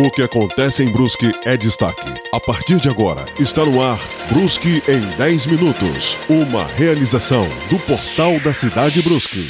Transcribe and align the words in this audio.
O 0.00 0.12
que 0.12 0.22
acontece 0.22 0.84
em 0.84 0.92
Brusque 0.92 1.28
é 1.44 1.56
destaque. 1.56 2.08
A 2.32 2.38
partir 2.38 2.76
de 2.76 2.88
agora, 2.88 3.26
está 3.40 3.64
no 3.64 3.82
ar 3.82 3.98
Brusque 4.30 4.80
em 4.86 5.00
10 5.16 5.46
minutos. 5.46 6.16
Uma 6.28 6.62
realização 6.64 7.42
do 7.68 7.76
Portal 7.80 8.38
da 8.38 8.54
Cidade 8.54 9.02
Brusque. 9.02 9.40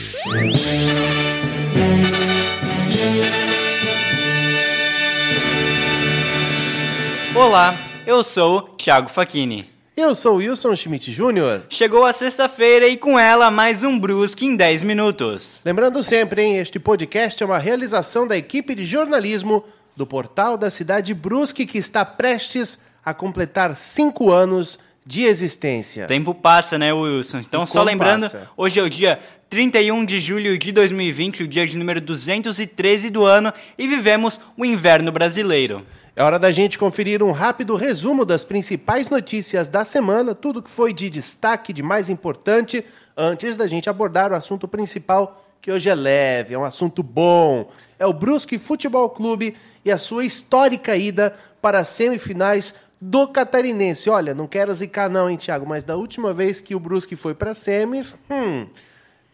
Olá, 7.37 7.75
eu 8.07 8.25
sou 8.25 8.63
Thiago 8.79 9.11
Facchini. 9.11 9.69
Eu 9.95 10.15
sou 10.15 10.37
Wilson 10.37 10.77
Schmidt 10.77 11.11
Jr. 11.11 11.65
Chegou 11.69 12.05
a 12.05 12.13
sexta-feira 12.13 12.87
e 12.87 12.97
com 12.97 13.19
ela 13.19 13.51
mais 13.51 13.83
um 13.83 13.99
Brusque 13.99 14.47
em 14.47 14.57
10 14.57 14.83
minutos. 14.85 15.61
Lembrando 15.65 16.03
sempre, 16.05 16.41
hein, 16.41 16.57
este 16.57 16.79
podcast 16.79 17.43
é 17.43 17.45
uma 17.45 17.59
realização 17.59 18.27
da 18.27 18.37
equipe 18.37 18.77
de 18.77 18.85
jornalismo 18.85 19.65
do 19.99 20.07
portal 20.07 20.57
da 20.57 20.71
cidade 20.71 21.13
Brusque 21.13 21.67
que 21.67 21.77
está 21.77 22.05
prestes 22.05 22.81
a 23.05 23.13
completar 23.13 23.75
cinco 23.75 24.31
anos 24.33 24.79
de 25.05 25.25
existência. 25.25 26.07
Tempo 26.07 26.35
passa, 26.35 26.79
né, 26.79 26.93
Wilson? 26.93 27.39
Então, 27.39 27.67
só 27.67 27.83
lembrando, 27.83 28.23
passa? 28.23 28.49
hoje 28.57 28.79
é 28.79 28.83
o 28.83 28.89
dia 28.89 29.19
31 29.51 30.05
de 30.05 30.21
julho 30.21 30.57
de 30.57 30.71
2020, 30.71 31.43
o 31.43 31.49
dia 31.49 31.67
de 31.67 31.77
número 31.77 32.01
213 32.01 33.11
do 33.11 33.25
ano, 33.25 33.53
e 33.77 33.89
vivemos 33.89 34.41
o 34.57 34.65
inverno 34.65 35.11
brasileiro. 35.11 35.85
É 36.15 36.23
hora 36.23 36.39
da 36.39 36.53
gente 36.53 36.79
conferir 36.79 37.23
um 37.23 37.33
rápido 37.33 37.75
resumo 37.75 38.25
das 38.25 38.45
principais 38.45 39.09
notícias 39.09 39.69
da 39.69 39.85
semana, 39.85 40.35
tudo 40.35 40.63
que 40.63 40.71
foi 40.71 40.93
de 40.93 41.09
destaque, 41.09 41.73
de 41.73 41.83
mais 41.83 42.11
importante, 42.11 42.85
antes 43.17 43.57
da 43.57 43.67
gente 43.67 43.89
abordar 43.91 44.31
o 44.31 44.37
assunto 44.37 44.69
principal, 44.69 45.48
que 45.69 45.73
hoje 45.73 45.91
é 45.91 45.95
leve, 45.95 46.55
é 46.55 46.59
um 46.59 46.65
assunto 46.65 47.03
bom. 47.03 47.69
É 47.99 48.07
o 48.07 48.13
Brusque 48.15 48.59
Futebol 48.59 49.11
Clube 49.11 49.55
e 49.85 49.93
a 49.93 49.99
sua 49.99 50.25
histórica 50.25 50.97
ida 50.97 51.35
para 51.61 51.81
as 51.81 51.89
semifinais 51.89 52.75
do 52.99 53.29
Catarinense. 53.29 54.09
Olha, 54.09 54.35
não 54.35 54.47
quero 54.47 54.75
zicar 54.75 55.11
não, 55.11 55.29
hein, 55.29 55.37
Thiago, 55.37 55.69
mas 55.69 55.85
da 55.85 55.95
última 55.95 56.33
vez 56.33 56.59
que 56.59 56.75
o 56.75 56.81
Brusque 56.81 57.17
foi 57.17 57.35
para 57.35 57.55
semis, 57.55 58.19
hum, 58.31 58.67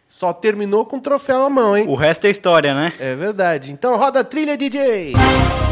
só 0.09 0.33
terminou 0.33 0.85
com 0.85 0.97
o 0.97 1.01
troféu 1.01 1.45
à 1.45 1.49
mão, 1.49 1.77
hein? 1.77 1.85
O 1.87 1.95
resto 1.95 2.27
é 2.27 2.31
história, 2.31 2.75
né? 2.75 2.91
É 2.99 3.15
verdade. 3.15 3.71
Então 3.71 3.95
roda 3.95 4.19
a 4.19 4.23
trilha, 4.25 4.57
DJ! 4.57 5.13
Música 5.13 5.64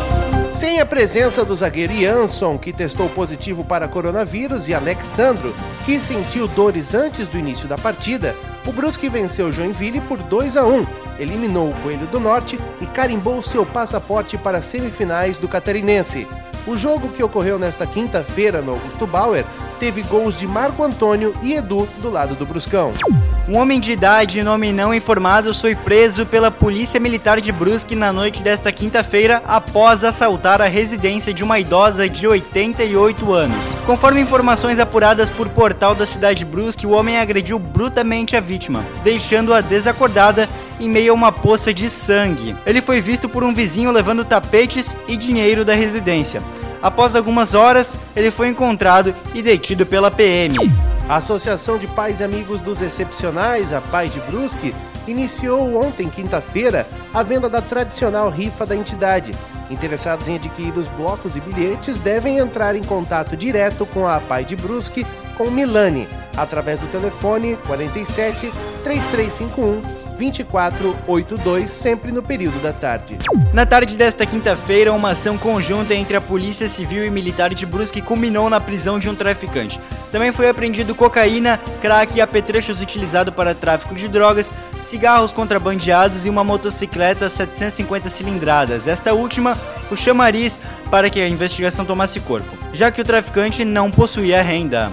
sem 0.63 0.79
a 0.79 0.85
presença 0.85 1.43
do 1.43 1.53
zagueiro 1.53 1.93
Jansson, 1.93 2.57
que 2.57 2.71
testou 2.71 3.09
positivo 3.09 3.65
para 3.65 3.85
coronavírus, 3.85 4.69
e 4.69 4.73
Alexandro, 4.73 5.53
que 5.85 5.99
sentiu 5.99 6.47
dores 6.47 6.95
antes 6.95 7.27
do 7.27 7.37
início 7.37 7.67
da 7.67 7.77
partida, 7.77 8.33
o 8.65 8.71
Brusque 8.71 9.09
venceu 9.09 9.51
Joinville 9.51 9.99
por 9.99 10.17
2 10.19 10.55
a 10.55 10.65
1, 10.65 10.85
eliminou 11.19 11.69
o 11.69 11.75
Coelho 11.81 12.07
do 12.07 12.17
Norte 12.17 12.57
e 12.79 12.85
carimbou 12.85 13.43
seu 13.43 13.65
passaporte 13.65 14.37
para 14.37 14.59
as 14.59 14.65
semifinais 14.65 15.37
do 15.37 15.49
Catarinense. 15.49 16.25
O 16.65 16.77
jogo 16.77 17.09
que 17.09 17.21
ocorreu 17.21 17.59
nesta 17.59 17.85
quinta-feira 17.85 18.61
no 18.61 18.71
Augusto 18.71 19.05
Bauer 19.05 19.43
teve 19.81 20.01
gols 20.03 20.39
de 20.39 20.47
Marco 20.47 20.81
Antônio 20.81 21.35
e 21.43 21.55
Edu 21.55 21.85
do 22.01 22.09
lado 22.09 22.35
do 22.35 22.45
Bruscão. 22.45 22.93
Um 23.45 23.57
homem 23.57 23.77
de 23.77 23.91
idade, 23.91 24.41
nome 24.41 24.71
não 24.71 24.93
informado, 24.93 25.53
foi 25.53 25.75
preso 25.75 26.25
pela 26.25 26.49
Polícia 26.49 26.97
Militar 26.97 27.41
de 27.41 27.51
Brusque 27.51 27.93
na 27.93 28.13
noite 28.13 28.41
desta 28.41 28.71
quinta-feira 28.71 29.43
após 29.45 30.01
assaltar 30.05 30.61
a 30.61 30.67
residência 30.67 31.33
de 31.33 31.43
uma 31.43 31.59
idosa 31.59 32.07
de 32.07 32.25
88 32.25 33.33
anos. 33.33 33.65
Conforme 33.85 34.21
informações 34.21 34.79
apuradas 34.79 35.29
por 35.29 35.49
portal 35.49 35.93
da 35.93 36.05
cidade 36.05 36.39
de 36.39 36.45
Brusque, 36.45 36.87
o 36.87 36.91
homem 36.91 37.17
agrediu 37.17 37.59
brutamente 37.59 38.33
a 38.37 38.39
vítima, 38.39 38.81
deixando-a 39.03 39.59
desacordada 39.59 40.47
em 40.79 40.87
meio 40.87 41.11
a 41.11 41.15
uma 41.15 41.31
poça 41.31 41.73
de 41.73 41.89
sangue. 41.89 42.55
Ele 42.65 42.79
foi 42.79 43.01
visto 43.01 43.27
por 43.27 43.43
um 43.43 43.53
vizinho 43.53 43.91
levando 43.91 44.23
tapetes 44.23 44.95
e 45.05 45.17
dinheiro 45.17 45.65
da 45.65 45.73
residência. 45.73 46.41
Após 46.81 47.13
algumas 47.13 47.53
horas, 47.53 47.93
ele 48.15 48.31
foi 48.31 48.47
encontrado 48.47 49.13
e 49.35 49.41
detido 49.41 49.85
pela 49.85 50.09
PM. 50.09 50.92
A 51.07 51.17
Associação 51.17 51.77
de 51.77 51.85
Pais 51.85 52.21
e 52.21 52.23
Amigos 52.23 52.61
dos 52.61 52.81
Excepcionais, 52.81 53.73
a 53.73 53.81
Pai 53.81 54.07
de 54.07 54.19
Brusque, 54.21 54.73
iniciou 55.05 55.75
ontem, 55.75 56.09
quinta-feira, 56.09 56.87
a 57.13 57.21
venda 57.21 57.49
da 57.49 57.61
tradicional 57.61 58.29
rifa 58.29 58.65
da 58.65 58.75
entidade. 58.75 59.31
Interessados 59.69 60.29
em 60.29 60.35
adquirir 60.35 60.75
os 60.77 60.87
blocos 60.87 61.35
e 61.35 61.41
bilhetes 61.41 61.97
devem 61.97 62.37
entrar 62.37 62.75
em 62.75 62.83
contato 62.83 63.35
direto 63.35 63.85
com 63.85 64.07
a 64.07 64.19
Pai 64.21 64.45
de 64.45 64.55
Brusque, 64.55 65.05
com 65.37 65.51
Milani, 65.51 66.07
através 66.37 66.79
do 66.79 66.87
telefone 66.87 67.57
47 67.67 68.49
3351 68.83 70.02
2482, 70.31 71.69
sempre 71.69 72.11
no 72.11 72.21
período 72.21 72.61
da 72.61 72.71
tarde. 72.71 73.17
Na 73.53 73.65
tarde 73.65 73.97
desta 73.97 74.25
quinta-feira, 74.25 74.93
uma 74.93 75.11
ação 75.11 75.37
conjunta 75.37 75.93
entre 75.93 76.15
a 76.15 76.21
Polícia 76.21 76.69
Civil 76.69 77.05
e 77.05 77.09
Militar 77.09 77.53
de 77.53 77.65
Brusque 77.65 78.01
culminou 78.01 78.49
na 78.49 78.59
prisão 78.59 78.99
de 78.99 79.09
um 79.09 79.15
traficante. 79.15 79.79
Também 80.11 80.31
foi 80.31 80.47
apreendido 80.47 80.95
cocaína, 80.95 81.59
crack 81.81 82.15
e 82.15 82.21
apetrechos 82.21 82.81
utilizado 82.81 83.31
para 83.31 83.55
tráfico 83.55 83.95
de 83.95 84.07
drogas, 84.07 84.53
cigarros 84.79 85.31
contrabandeados 85.31 86.25
e 86.25 86.29
uma 86.29 86.43
motocicleta 86.43 87.29
750 87.29 88.09
cilindradas. 88.09 88.87
Esta 88.87 89.13
última, 89.13 89.57
o 89.91 89.95
chamariz 89.95 90.59
para 90.89 91.09
que 91.09 91.19
a 91.19 91.27
investigação 91.27 91.85
tomasse 91.85 92.19
corpo, 92.19 92.57
já 92.73 92.91
que 92.91 93.01
o 93.01 93.03
traficante 93.03 93.65
não 93.65 93.89
possuía 93.89 94.41
renda. 94.41 94.91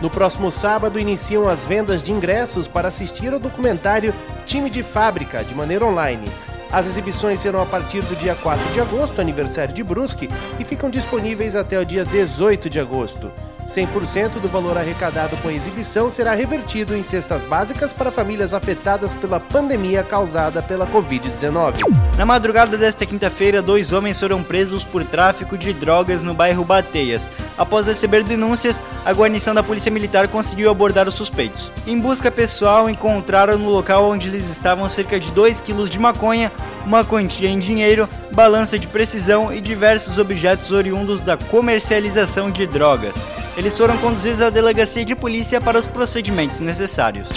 No 0.00 0.08
próximo 0.08 0.52
sábado 0.52 1.00
iniciam 1.00 1.48
as 1.48 1.66
vendas 1.66 2.04
de 2.04 2.12
ingressos 2.12 2.68
para 2.68 2.86
assistir 2.86 3.32
ao 3.32 3.40
documentário 3.40 4.14
Time 4.46 4.70
de 4.70 4.82
Fábrica, 4.82 5.42
de 5.42 5.54
maneira 5.56 5.84
online. 5.84 6.24
As 6.70 6.86
exibições 6.86 7.40
serão 7.40 7.60
a 7.60 7.66
partir 7.66 8.02
do 8.02 8.14
dia 8.14 8.34
4 8.36 8.72
de 8.72 8.80
agosto, 8.80 9.20
aniversário 9.20 9.74
de 9.74 9.82
Brusque, 9.82 10.28
e 10.60 10.64
ficam 10.64 10.88
disponíveis 10.88 11.56
até 11.56 11.80
o 11.80 11.84
dia 11.84 12.04
18 12.04 12.70
de 12.70 12.78
agosto. 12.78 13.32
100% 13.68 14.40
do 14.40 14.48
valor 14.48 14.78
arrecadado 14.78 15.36
com 15.38 15.48
a 15.48 15.52
exibição 15.52 16.10
será 16.10 16.34
revertido 16.34 16.96
em 16.96 17.02
cestas 17.02 17.44
básicas 17.44 17.92
para 17.92 18.10
famílias 18.10 18.54
afetadas 18.54 19.14
pela 19.14 19.38
pandemia 19.38 20.02
causada 20.02 20.62
pela 20.62 20.86
Covid-19. 20.86 21.80
Na 22.16 22.24
madrugada 22.24 22.78
desta 22.78 23.04
quinta-feira, 23.04 23.60
dois 23.60 23.92
homens 23.92 24.18
foram 24.18 24.42
presos 24.42 24.84
por 24.84 25.04
tráfico 25.04 25.58
de 25.58 25.72
drogas 25.72 26.22
no 26.22 26.32
bairro 26.32 26.64
Bateias. 26.64 27.30
Após 27.58 27.86
receber 27.86 28.22
denúncias, 28.22 28.82
a 29.04 29.12
guarnição 29.12 29.54
da 29.54 29.62
Polícia 29.62 29.92
Militar 29.92 30.28
conseguiu 30.28 30.70
abordar 30.70 31.06
os 31.06 31.14
suspeitos. 31.14 31.70
Em 31.86 31.98
busca 32.00 32.30
pessoal, 32.30 32.88
encontraram 32.88 33.58
no 33.58 33.68
local 33.68 34.08
onde 34.08 34.28
eles 34.28 34.48
estavam 34.48 34.88
cerca 34.88 35.20
de 35.20 35.30
2 35.32 35.60
quilos 35.60 35.90
de 35.90 35.98
maconha, 35.98 36.50
uma 36.86 37.04
quantia 37.04 37.50
em 37.50 37.58
dinheiro, 37.58 38.08
balança 38.32 38.78
de 38.78 38.86
precisão 38.86 39.52
e 39.52 39.60
diversos 39.60 40.18
objetos 40.18 40.70
oriundos 40.70 41.20
da 41.20 41.36
comercialização 41.36 42.50
de 42.50 42.66
drogas. 42.66 43.16
Eles 43.56 43.76
foram 43.76 43.96
conduzidos 43.98 44.40
à 44.40 44.50
delegacia 44.50 45.04
de 45.04 45.14
polícia 45.14 45.60
para 45.60 45.78
os 45.78 45.88
procedimentos 45.88 46.60
necessários. 46.60 47.28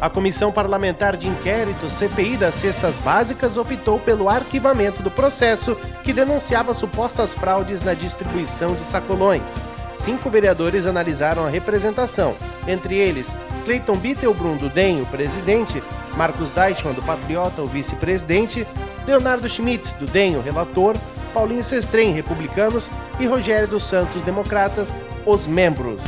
A 0.00 0.08
Comissão 0.08 0.50
Parlamentar 0.50 1.16
de 1.16 1.28
Inquérito, 1.28 1.90
CPI 1.90 2.38
das 2.38 2.54
Cestas 2.54 2.96
Básicas, 3.04 3.56
optou 3.56 3.98
pelo 3.98 4.28
arquivamento 4.28 5.02
do 5.02 5.10
processo 5.10 5.76
que 6.02 6.12
denunciava 6.12 6.74
supostas 6.74 7.34
fraudes 7.34 7.84
na 7.84 7.94
distribuição 7.94 8.74
de 8.74 8.80
sacolões. 8.80 9.56
Cinco 9.92 10.30
vereadores 10.30 10.86
analisaram 10.86 11.44
a 11.44 11.50
representação, 11.50 12.34
entre 12.66 12.96
eles 12.96 13.36
Cleiton 13.64 13.96
Bittelbrun, 13.96 14.56
do 14.56 14.68
DEM, 14.68 15.02
o 15.02 15.06
presidente, 15.06 15.82
Marcos 16.16 16.50
Deichmann, 16.50 16.94
do 16.94 17.02
Patriota, 17.02 17.62
o 17.62 17.66
vice-presidente, 17.66 18.66
Leonardo 19.06 19.48
Schmitz, 19.48 19.92
do 19.92 20.06
DEM, 20.06 20.36
o 20.36 20.40
relator, 20.40 20.96
Paulinho 21.32 21.64
Sestrem, 21.64 22.12
republicanos, 22.12 22.88
e 23.18 23.26
Rogério 23.26 23.68
dos 23.68 23.84
Santos, 23.84 24.22
democratas, 24.22 24.92
os 25.26 25.46
membros. 25.46 26.02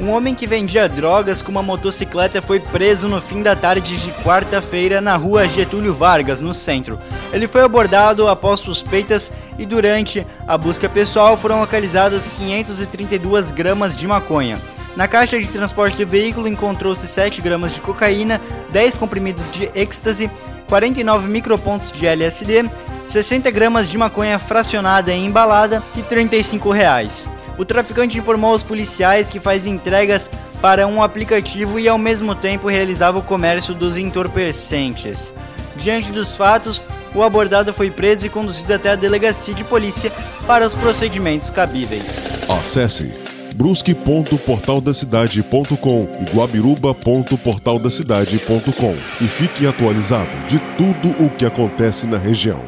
Um 0.00 0.10
homem 0.10 0.34
que 0.34 0.46
vendia 0.46 0.88
drogas 0.88 1.42
com 1.42 1.50
uma 1.50 1.62
motocicleta 1.62 2.40
foi 2.40 2.60
preso 2.60 3.08
no 3.08 3.20
fim 3.20 3.42
da 3.42 3.56
tarde 3.56 3.96
de 3.96 4.12
quarta-feira 4.22 5.00
na 5.00 5.16
rua 5.16 5.48
Getúlio 5.48 5.92
Vargas, 5.92 6.40
no 6.40 6.54
centro. 6.54 6.98
Ele 7.32 7.48
foi 7.48 7.62
abordado 7.62 8.28
após 8.28 8.60
suspeitas 8.60 9.30
e 9.58 9.66
durante 9.66 10.24
a 10.46 10.56
busca 10.56 10.88
pessoal 10.88 11.36
foram 11.36 11.60
localizadas 11.60 12.28
532 12.28 13.50
gramas 13.50 13.96
de 13.96 14.06
maconha. 14.06 14.56
Na 14.98 15.06
caixa 15.06 15.38
de 15.38 15.46
transporte 15.46 15.96
do 15.96 16.04
veículo 16.04 16.48
encontrou-se 16.48 17.06
7 17.06 17.40
gramas 17.40 17.72
de 17.72 17.80
cocaína, 17.80 18.40
10 18.72 18.98
comprimidos 18.98 19.48
de 19.52 19.70
êxtase, 19.72 20.28
49 20.68 21.28
micropontos 21.28 21.92
de 21.92 22.04
LSD, 22.04 22.68
60 23.06 23.48
gramas 23.52 23.88
de 23.88 23.96
maconha 23.96 24.40
fracionada 24.40 25.12
e 25.12 25.24
embalada 25.24 25.84
e 25.96 26.02
35 26.02 26.72
reais. 26.72 27.28
O 27.56 27.64
traficante 27.64 28.18
informou 28.18 28.50
aos 28.50 28.64
policiais 28.64 29.30
que 29.30 29.38
faz 29.38 29.68
entregas 29.68 30.28
para 30.60 30.84
um 30.88 31.00
aplicativo 31.00 31.78
e 31.78 31.88
ao 31.88 31.96
mesmo 31.96 32.34
tempo 32.34 32.66
realizava 32.66 33.18
o 33.18 33.22
comércio 33.22 33.74
dos 33.74 33.96
entorpecentes. 33.96 35.32
Diante 35.76 36.10
dos 36.10 36.34
fatos, 36.34 36.82
o 37.14 37.22
abordado 37.22 37.72
foi 37.72 37.88
preso 37.88 38.26
e 38.26 38.28
conduzido 38.28 38.74
até 38.74 38.90
a 38.90 38.96
delegacia 38.96 39.54
de 39.54 39.62
polícia 39.62 40.10
para 40.44 40.66
os 40.66 40.74
procedimentos 40.74 41.50
cabíveis. 41.50 42.48
Acesse 42.50 43.27
brusque.portaldacidade.com 43.58 46.08
e 46.20 46.24
guabiruba.portaldacidade.com 46.36 48.94
e 49.20 49.26
fique 49.26 49.66
atualizado 49.66 50.30
de 50.46 50.60
tudo 50.76 51.08
o 51.24 51.28
que 51.28 51.44
acontece 51.44 52.06
na 52.06 52.18
região. 52.18 52.60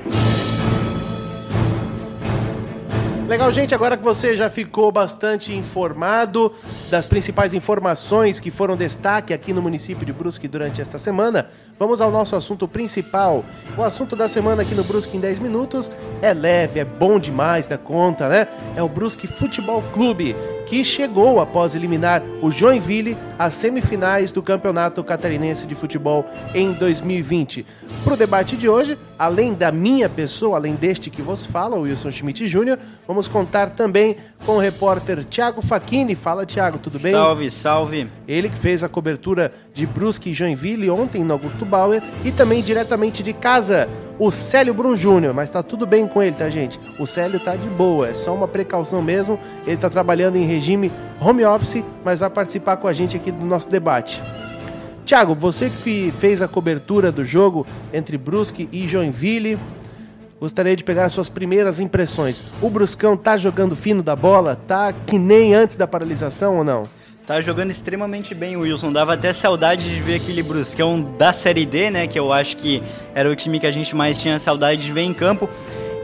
Legal, 3.28 3.52
gente, 3.52 3.72
agora 3.72 3.96
que 3.96 4.02
você 4.02 4.36
já 4.36 4.50
ficou 4.50 4.90
bastante 4.90 5.54
informado 5.54 6.52
das 6.90 7.06
principais 7.06 7.54
informações 7.54 8.40
que 8.40 8.50
foram 8.50 8.76
destaque 8.76 9.32
aqui 9.32 9.52
no 9.52 9.62
município 9.62 10.04
de 10.04 10.12
Brusque 10.12 10.48
durante 10.48 10.80
esta 10.80 10.98
semana, 10.98 11.46
vamos 11.78 12.00
ao 12.00 12.10
nosso 12.10 12.34
assunto 12.34 12.66
principal. 12.66 13.44
O 13.78 13.84
assunto 13.84 14.16
da 14.16 14.28
semana 14.28 14.62
aqui 14.62 14.74
no 14.74 14.82
Brusque 14.82 15.16
em 15.16 15.20
10 15.20 15.38
minutos 15.38 15.88
é 16.20 16.34
leve, 16.34 16.80
é 16.80 16.84
bom 16.84 17.20
demais 17.20 17.68
da 17.68 17.78
conta, 17.78 18.28
né? 18.28 18.48
É 18.74 18.82
o 18.82 18.88
Brusque 18.88 19.28
Futebol 19.28 19.80
Clube, 19.94 20.34
que 20.70 20.84
chegou 20.84 21.40
após 21.40 21.74
eliminar 21.74 22.22
o 22.40 22.48
Joinville 22.48 23.16
às 23.36 23.54
semifinais 23.54 24.30
do 24.30 24.40
Campeonato 24.40 25.02
Catarinense 25.02 25.66
de 25.66 25.74
Futebol 25.74 26.24
em 26.54 26.70
2020. 26.72 27.66
Para 28.04 28.14
o 28.14 28.16
debate 28.16 28.56
de 28.56 28.68
hoje, 28.68 28.96
além 29.18 29.52
da 29.52 29.72
minha 29.72 30.08
pessoa, 30.08 30.56
além 30.56 30.76
deste 30.76 31.10
que 31.10 31.22
vos 31.22 31.44
fala, 31.44 31.76
Wilson 31.76 32.12
Schmidt 32.12 32.46
Jr., 32.46 32.78
vamos 33.04 33.26
contar 33.26 33.70
também 33.70 34.16
com 34.46 34.52
o 34.52 34.58
repórter 34.60 35.24
Thiago 35.24 35.60
Facchini. 35.60 36.14
Fala, 36.14 36.46
Thiago, 36.46 36.78
tudo 36.78 37.00
bem? 37.00 37.10
Salve, 37.10 37.50
salve. 37.50 38.06
Ele 38.28 38.48
que 38.48 38.56
fez 38.56 38.84
a 38.84 38.88
cobertura 38.88 39.52
de 39.74 39.84
Brusque 39.84 40.30
e 40.30 40.34
Joinville 40.34 40.88
ontem 40.88 41.24
no 41.24 41.32
Augusto 41.32 41.64
Bauer 41.64 42.00
e 42.24 42.30
também 42.30 42.62
diretamente 42.62 43.24
de 43.24 43.32
casa 43.32 43.88
o 44.20 44.30
Célio 44.30 44.74
Brum 44.74 44.94
Júnior, 44.94 45.32
mas 45.32 45.48
tá 45.48 45.62
tudo 45.62 45.86
bem 45.86 46.06
com 46.06 46.22
ele, 46.22 46.36
tá, 46.36 46.50
gente? 46.50 46.78
O 46.98 47.06
Célio 47.06 47.40
tá 47.40 47.56
de 47.56 47.66
boa, 47.70 48.10
é 48.10 48.14
só 48.14 48.34
uma 48.34 48.46
precaução 48.46 49.00
mesmo. 49.00 49.40
Ele 49.66 49.78
tá 49.78 49.88
trabalhando 49.88 50.36
em 50.36 50.44
regime 50.44 50.92
home 51.18 51.42
office, 51.42 51.82
mas 52.04 52.18
vai 52.18 52.28
participar 52.28 52.76
com 52.76 52.86
a 52.86 52.92
gente 52.92 53.16
aqui 53.16 53.32
do 53.32 53.46
nosso 53.46 53.70
debate. 53.70 54.22
Tiago, 55.06 55.34
você 55.34 55.70
que 55.70 56.12
fez 56.18 56.42
a 56.42 56.46
cobertura 56.46 57.10
do 57.10 57.24
jogo 57.24 57.66
entre 57.94 58.18
Brusque 58.18 58.68
e 58.70 58.86
Joinville, 58.86 59.58
gostaria 60.38 60.76
de 60.76 60.84
pegar 60.84 61.06
as 61.06 61.14
suas 61.14 61.30
primeiras 61.30 61.80
impressões. 61.80 62.44
O 62.60 62.68
Bruscão 62.68 63.16
tá 63.16 63.38
jogando 63.38 63.74
fino 63.74 64.02
da 64.02 64.14
bola? 64.14 64.54
Tá 64.54 64.92
que 64.92 65.18
nem 65.18 65.54
antes 65.54 65.78
da 65.78 65.86
paralisação 65.86 66.58
ou 66.58 66.64
não? 66.64 66.82
Tá 67.30 67.40
jogando 67.40 67.70
extremamente 67.70 68.34
bem 68.34 68.56
o 68.56 68.62
Wilson. 68.62 68.92
Dava 68.92 69.14
até 69.14 69.32
saudade 69.32 69.88
de 69.88 70.00
ver 70.00 70.16
aquele 70.16 70.42
Bruscão 70.42 71.00
da 71.16 71.32
Série 71.32 71.64
D, 71.64 71.88
né? 71.88 72.08
Que 72.08 72.18
eu 72.18 72.32
acho 72.32 72.56
que 72.56 72.82
era 73.14 73.30
o 73.30 73.36
time 73.36 73.60
que 73.60 73.66
a 73.68 73.70
gente 73.70 73.94
mais 73.94 74.18
tinha 74.18 74.36
saudade 74.40 74.82
de 74.82 74.90
ver 74.90 75.02
em 75.02 75.14
campo. 75.14 75.48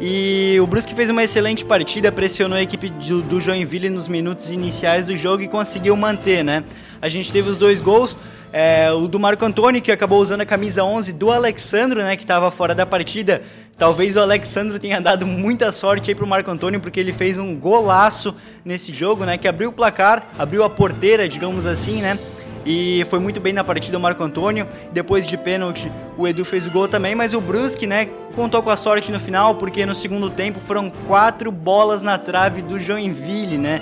E 0.00 0.56
o 0.60 0.68
Brusque 0.68 0.94
fez 0.94 1.10
uma 1.10 1.24
excelente 1.24 1.64
partida, 1.64 2.12
pressionou 2.12 2.56
a 2.56 2.62
equipe 2.62 2.90
do, 2.90 3.40
Joinville 3.40 3.90
nos 3.90 4.06
minutos 4.06 4.52
iniciais 4.52 5.04
do 5.04 5.16
jogo 5.16 5.42
e 5.42 5.48
conseguiu 5.48 5.96
manter, 5.96 6.44
né? 6.44 6.62
A 7.02 7.08
gente 7.08 7.32
teve 7.32 7.50
os 7.50 7.56
dois 7.56 7.80
gols. 7.80 8.16
É, 8.52 8.92
o 8.92 9.08
do 9.08 9.18
Marco 9.18 9.44
Antônio, 9.44 9.82
que 9.82 9.90
acabou 9.90 10.20
usando 10.20 10.42
a 10.42 10.46
camisa 10.46 10.84
11 10.84 11.12
do 11.12 11.32
Alexandro, 11.32 12.02
né, 12.02 12.16
que 12.16 12.22
estava 12.22 12.50
fora 12.52 12.72
da 12.72 12.86
partida, 12.86 13.42
Talvez 13.78 14.16
o 14.16 14.20
Alexandro 14.20 14.78
tenha 14.78 15.00
dado 15.00 15.26
muita 15.26 15.70
sorte 15.70 16.10
aí 16.10 16.14
pro 16.14 16.26
Marco 16.26 16.50
Antônio, 16.50 16.80
porque 16.80 16.98
ele 16.98 17.12
fez 17.12 17.38
um 17.38 17.54
golaço 17.54 18.34
nesse 18.64 18.90
jogo, 18.92 19.26
né? 19.26 19.36
Que 19.36 19.46
abriu 19.46 19.68
o 19.68 19.72
placar, 19.72 20.26
abriu 20.38 20.64
a 20.64 20.70
porteira, 20.70 21.28
digamos 21.28 21.66
assim, 21.66 22.00
né? 22.00 22.18
E 22.64 23.04
foi 23.10 23.18
muito 23.18 23.38
bem 23.38 23.52
na 23.52 23.62
partida 23.62 23.98
o 23.98 24.00
Marco 24.00 24.24
Antônio. 24.24 24.66
Depois 24.92 25.28
de 25.28 25.36
pênalti, 25.36 25.92
o 26.16 26.26
Edu 26.26 26.42
fez 26.44 26.66
o 26.66 26.70
gol 26.70 26.88
também, 26.88 27.14
mas 27.14 27.34
o 27.34 27.40
Brusque, 27.40 27.86
né, 27.86 28.08
contou 28.34 28.62
com 28.62 28.70
a 28.70 28.76
sorte 28.76 29.12
no 29.12 29.20
final, 29.20 29.54
porque 29.54 29.86
no 29.86 29.94
segundo 29.94 30.30
tempo 30.30 30.58
foram 30.58 30.90
quatro 31.06 31.52
bolas 31.52 32.02
na 32.02 32.18
trave 32.18 32.62
do 32.62 32.80
Joinville, 32.80 33.58
né? 33.58 33.80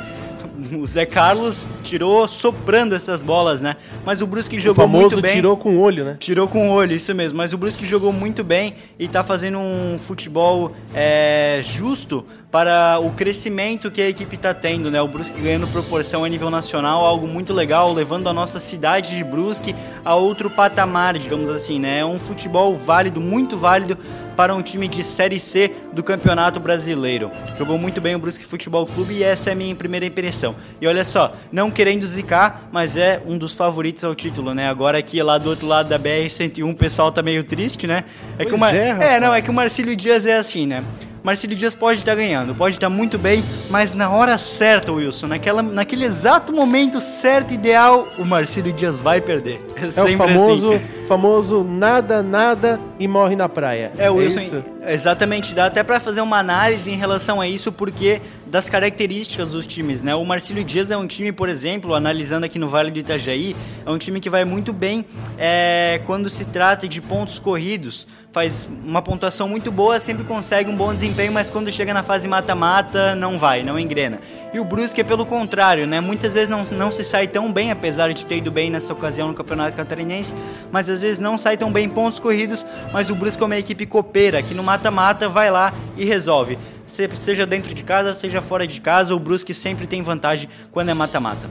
o 0.81 0.87
Zé 0.87 1.07
Carlos 1.07 1.69
tirou 1.83 2.27
soprando 2.29 2.95
essas 2.95 3.23
bolas, 3.23 3.61
né? 3.61 3.77
Mas 4.05 4.23
o 4.23 4.27
Brusque 4.27 4.61
jogou 4.61 4.85
o 4.85 4.89
muito 4.89 5.21
bem. 5.21 5.35
tirou 5.37 5.57
com 5.57 5.77
o 5.77 5.81
olho, 5.81 6.05
né? 6.05 6.17
Tirou 6.19 6.49
com 6.49 6.69
o 6.69 6.73
olho, 6.73 6.95
isso 6.95 7.15
mesmo. 7.15 7.39
Mas 7.39 7.53
o 7.53 7.59
Brusque 7.59 7.87
jogou 7.87 8.13
muito 8.13 8.45
bem 8.45 8.75
e 8.99 9.09
tá 9.09 9.25
fazendo 9.25 9.59
um 9.59 9.99
futebol 9.99 10.73
é, 10.95 11.61
justo 11.65 12.25
para 12.55 13.01
o 13.01 13.11
crescimento 13.11 13.91
que 13.91 14.01
a 14.01 14.09
equipe 14.09 14.37
está 14.37 14.55
tendo, 14.55 14.89
né? 14.89 15.03
O 15.03 15.09
Brusque 15.09 15.41
ganhando 15.41 15.67
proporção 15.67 16.23
a 16.23 16.29
nível 16.29 16.51
nacional, 16.51 17.05
algo 17.05 17.27
muito 17.27 17.53
legal, 17.53 17.93
levando 17.93 18.29
a 18.29 18.33
nossa 18.33 18.61
cidade 18.61 19.17
de 19.17 19.25
Brusque 19.25 19.75
a 20.05 20.15
outro 20.15 20.49
patamar, 20.49 21.19
digamos 21.19 21.49
assim, 21.49 21.81
né? 21.81 21.99
É 21.99 22.05
um 22.05 22.17
futebol 22.17 22.73
válido, 22.73 23.21
muito 23.21 23.57
válido 23.57 23.99
para 24.37 24.55
um 24.55 24.63
time 24.63 24.87
de 24.87 25.03
Série 25.03 25.41
C 25.41 25.73
do 25.93 26.01
Campeonato 26.01 26.61
Brasileiro. 26.61 27.29
Jogou 27.59 27.77
muito 27.77 28.01
bem 28.01 28.15
o 28.15 28.21
Brusque 28.21 28.45
Futebol 28.45 28.87
Clube 28.87 29.15
e 29.15 29.25
essa 29.25 29.51
é 29.51 29.53
a 29.53 29.57
minha 29.57 29.75
primeira 29.75 30.07
impressão. 30.07 30.55
E 30.81 30.87
olha 30.87 31.05
só, 31.05 31.35
não 31.51 31.73
querendo 31.73 32.07
zicar, 32.07 32.69
mas 32.71 32.97
é 32.97 33.21
um 33.27 33.37
dos 33.37 33.53
favoritos 33.53 34.05
ao 34.05 34.15
título, 34.15 34.55
né? 34.55 34.69
Agora 34.69 34.97
aqui 34.97 35.21
lá 35.25 35.39
do 35.39 35.51
outro 35.51 35.67
lado 35.67 35.89
da 35.89 35.99
BR-101 35.99 36.71
o 36.71 36.77
pessoal 36.77 37.11
tá 37.11 37.21
meio 37.21 37.43
triste, 37.43 37.89
né? 37.89 38.05
É 38.39 38.45
pois 38.45 38.49
que 38.51 38.55
uma... 38.55 38.71
é, 38.71 39.17
é, 39.17 39.21
não, 39.21 39.35
é 39.35 39.43
que 39.43 39.51
o 39.51 39.53
Marcílio 39.53 39.97
Dias 39.97 40.25
é 40.25 40.37
assim, 40.37 40.69
né? 40.69 40.85
Marcelo 41.25 41.55
Dias 41.55 41.75
pode 41.75 42.01
estar 42.01 42.15
ganhando, 42.15 42.55
pode 42.55 42.77
estar 42.77 42.91
muito 42.91 43.17
bem, 43.17 43.43
mas 43.71 43.95
na 43.95 44.11
hora 44.11 44.37
certa, 44.37 44.93
Wilson, 44.93 45.29
naquela, 45.29 45.63
naquele 45.63 46.05
exato 46.05 46.53
momento 46.53 47.01
certo, 47.01 47.55
ideal, 47.55 48.07
o 48.19 48.27
Marcelo 48.27 48.71
Dias 48.71 48.99
vai 48.99 49.23
perder. 49.23 49.59
É, 49.75 49.85
é 49.87 50.15
o 50.15 50.17
famoso, 50.19 50.73
assim. 50.73 50.85
famoso 51.09 51.65
nada, 51.65 52.23
nada 52.23 52.79
e 52.99 53.09
morre 53.09 53.37
na 53.37 53.49
praia. 53.49 53.91
É, 53.97 54.11
Wilson, 54.11 54.63
é 54.83 54.93
exatamente. 54.93 55.55
Dá 55.55 55.65
até 55.65 55.83
para 55.83 55.99
fazer 55.99 56.21
uma 56.21 56.39
análise 56.39 56.91
em 56.91 56.97
relação 56.97 57.41
a 57.41 57.49
isso, 57.49 57.73
porque 57.73 58.21
das 58.47 58.69
características 58.69 59.53
dos 59.53 59.67
times, 59.67 60.03
né? 60.03 60.15
O 60.15 60.25
Marcelo 60.27 60.63
Dias 60.63 60.91
é 60.91 60.97
um 60.97 61.07
time, 61.07 61.33
por 61.33 61.49
exemplo, 61.49 61.95
analisando 61.95 62.45
aqui 62.45 62.59
no 62.59 62.69
Vale 62.69 62.91
do 62.91 62.99
Itajaí, 62.99 63.57
é 63.85 63.91
um 63.91 63.97
time 63.97 64.21
que 64.21 64.29
vai 64.29 64.45
muito 64.45 64.75
bem 64.75 65.07
é, 65.39 66.03
quando 66.07 66.29
se 66.29 66.45
trata 66.45 66.87
de 66.87 67.01
pontos 67.01 67.39
corridos 67.39 68.07
faz 68.35 68.69
uma 68.85 69.01
pontuação 69.01 69.49
muito 69.49 69.71
boa, 69.71 70.01
sempre 70.01 70.25
consegue 70.25 70.69
um 70.69 70.75
bom 70.75 70.93
desempenho, 70.93 71.31
mas 71.31 71.49
quando 71.49 71.71
chega 71.71 71.95
na 71.95 72.03
fase 72.03 72.27
mata-mata, 72.27 73.15
não 73.15 73.39
vai, 73.39 73.63
não 73.63 73.79
engrena. 73.79 74.19
E 74.53 74.59
o 74.59 74.65
Brusque 74.65 75.01
é 75.01 75.05
pelo 75.05 75.25
contrário, 75.25 75.87
né? 75.87 76.01
Muitas 76.01 76.35
vezes 76.35 76.49
não, 76.49 76.65
não 76.65 76.91
se 76.91 77.05
sai 77.05 77.29
tão 77.29 77.53
bem, 77.53 77.71
apesar 77.71 78.13
de 78.13 78.27
ter 78.27 78.39
ido 78.39 78.51
bem 78.51 78.71
nessa 78.71 78.93
ocasião 78.93 79.29
no 79.29 79.35
Campeonato 79.35 79.77
Catarinense, 79.77 80.35
mas 80.73 80.89
às 80.89 81.01
vezes 81.01 81.21
não 81.21 81.39
sai 81.39 81.57
tão 81.57 81.71
bem 81.71 81.87
em 81.87 81.89
pontos 81.89 82.19
corridos, 82.19 82.67
mas 82.93 83.09
o 83.09 83.15
Brusque 83.15 83.41
é 83.41 83.47
uma 83.47 83.57
equipe 83.57 83.87
copeira, 83.87 84.43
que 84.43 84.53
no 84.53 84.65
mata-mata 84.65 85.29
vai 85.29 85.49
lá 85.49 85.73
e 85.97 86.05
resolve. 86.05 86.59
Seja 86.87 87.47
dentro 87.47 87.73
de 87.73 87.85
casa, 87.85 88.15
seja 88.15 88.43
fora 88.43 88.67
de 88.67 88.81
casa, 88.81 89.15
o 89.15 89.19
Brusque 89.21 89.55
sempre 89.55 89.87
tem 89.87 90.03
vantagem 90.03 90.49
quando 90.73 90.89
é 90.89 90.95
mata-mata. 90.95 91.49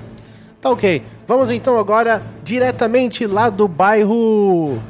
Tá 0.60 0.70
ok. 0.70 1.02
Vamos 1.26 1.50
então 1.50 1.80
agora 1.80 2.22
diretamente 2.44 3.26
lá 3.26 3.50
do 3.50 3.70
bairro 3.70 4.82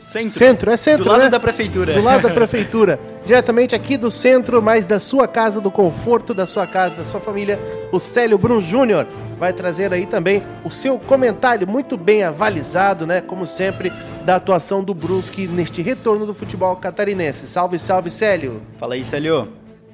Centro. 0.00 0.30
Centro, 0.30 0.70
é 0.70 0.76
centro, 0.78 1.04
Do 1.04 1.10
lado 1.10 1.22
né? 1.24 1.28
da 1.28 1.38
prefeitura. 1.38 1.92
Do 1.92 2.02
lado 2.02 2.22
da 2.22 2.30
prefeitura. 2.34 2.98
Diretamente 3.26 3.74
aqui 3.74 3.98
do 3.98 4.10
centro, 4.10 4.62
mas 4.62 4.86
da 4.86 4.98
sua 4.98 5.28
casa, 5.28 5.60
do 5.60 5.70
conforto 5.70 6.32
da 6.32 6.46
sua 6.46 6.66
casa, 6.66 6.96
da 6.96 7.04
sua 7.04 7.20
família, 7.20 7.60
o 7.92 8.00
Célio 8.00 8.38
Brum 8.38 8.62
Júnior 8.62 9.06
vai 9.38 9.52
trazer 9.52 9.92
aí 9.92 10.06
também 10.06 10.42
o 10.64 10.70
seu 10.70 10.98
comentário 10.98 11.68
muito 11.68 11.98
bem 11.98 12.22
avalizado, 12.22 13.06
né? 13.06 13.20
Como 13.20 13.46
sempre, 13.46 13.92
da 14.24 14.36
atuação 14.36 14.82
do 14.82 14.94
Brusque 14.94 15.46
neste 15.46 15.82
retorno 15.82 16.24
do 16.24 16.34
futebol 16.34 16.74
catarinense. 16.76 17.46
Salve, 17.46 17.78
salve, 17.78 18.10
Célio. 18.10 18.62
Fala 18.78 18.94
aí, 18.94 19.04
Célio. 19.04 19.48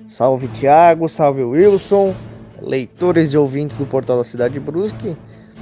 Salve, 0.04 0.46
Thiago. 0.46 1.08
Salve, 1.08 1.42
Wilson. 1.42 2.14
Leitores 2.62 3.32
e 3.32 3.36
ouvintes 3.36 3.76
do 3.76 3.84
Portal 3.84 4.16
da 4.16 4.24
Cidade 4.24 4.58
Brusque. 4.60 5.16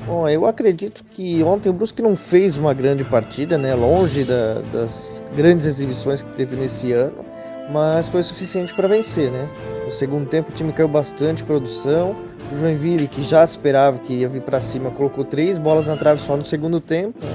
Bom, 0.07 0.29
eu 0.29 0.45
acredito 0.45 1.03
que 1.11 1.43
ontem 1.43 1.71
o 1.71 1.73
Brusque 1.73 2.03
não 2.03 2.15
fez 2.15 2.59
uma 2.59 2.75
grande 2.75 3.03
partida, 3.03 3.57
né? 3.57 3.75
Longe 3.75 4.23
da, 4.25 4.61
das 4.71 5.25
grandes 5.35 5.65
exibições 5.65 6.23
que 6.23 6.31
teve 6.33 6.57
nesse 6.57 6.93
ano, 6.93 7.25
mas 7.73 8.07
foi 8.07 8.23
suficiente 8.23 8.75
para 8.75 8.87
vencer, 8.87 9.31
né? 9.31 9.49
No 9.87 9.91
segundo 9.91 10.29
tempo 10.29 10.51
o 10.51 10.55
time 10.55 10.73
caiu 10.75 10.89
bastante 10.89 11.43
produção. 11.43 12.15
O 12.53 12.59
Joinville, 12.59 13.09
que 13.09 13.23
já 13.23 13.43
esperava 13.43 13.99
que 13.99 14.13
ia 14.13 14.29
vir 14.29 14.43
para 14.43 14.61
cima, 14.61 14.91
colocou 14.91 15.25
três 15.25 15.57
bolas 15.57 15.87
na 15.87 15.97
trave 15.97 16.21
só 16.21 16.37
no 16.37 16.45
segundo 16.45 16.81
tempo. 16.81 17.19
Né? 17.25 17.35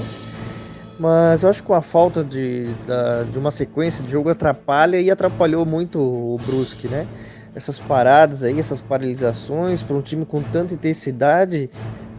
Mas 0.99 1.41
eu 1.41 1.49
acho 1.49 1.63
que 1.63 1.67
com 1.67 1.73
a 1.73 1.81
falta 1.81 2.23
de, 2.23 2.67
da, 2.85 3.23
de 3.23 3.39
uma 3.39 3.49
sequência 3.49 4.03
de 4.03 4.11
jogo 4.11 4.29
atrapalha 4.29 5.01
e 5.01 5.09
atrapalhou 5.09 5.65
muito 5.65 5.99
o 5.99 6.37
Brusque, 6.45 6.87
né? 6.87 7.07
Essas 7.55 7.79
paradas 7.79 8.43
aí, 8.43 8.59
essas 8.59 8.79
paralisações 8.79 9.81
para 9.81 9.95
um 9.95 10.01
time 10.01 10.23
com 10.23 10.39
tanta 10.43 10.75
intensidade 10.75 11.67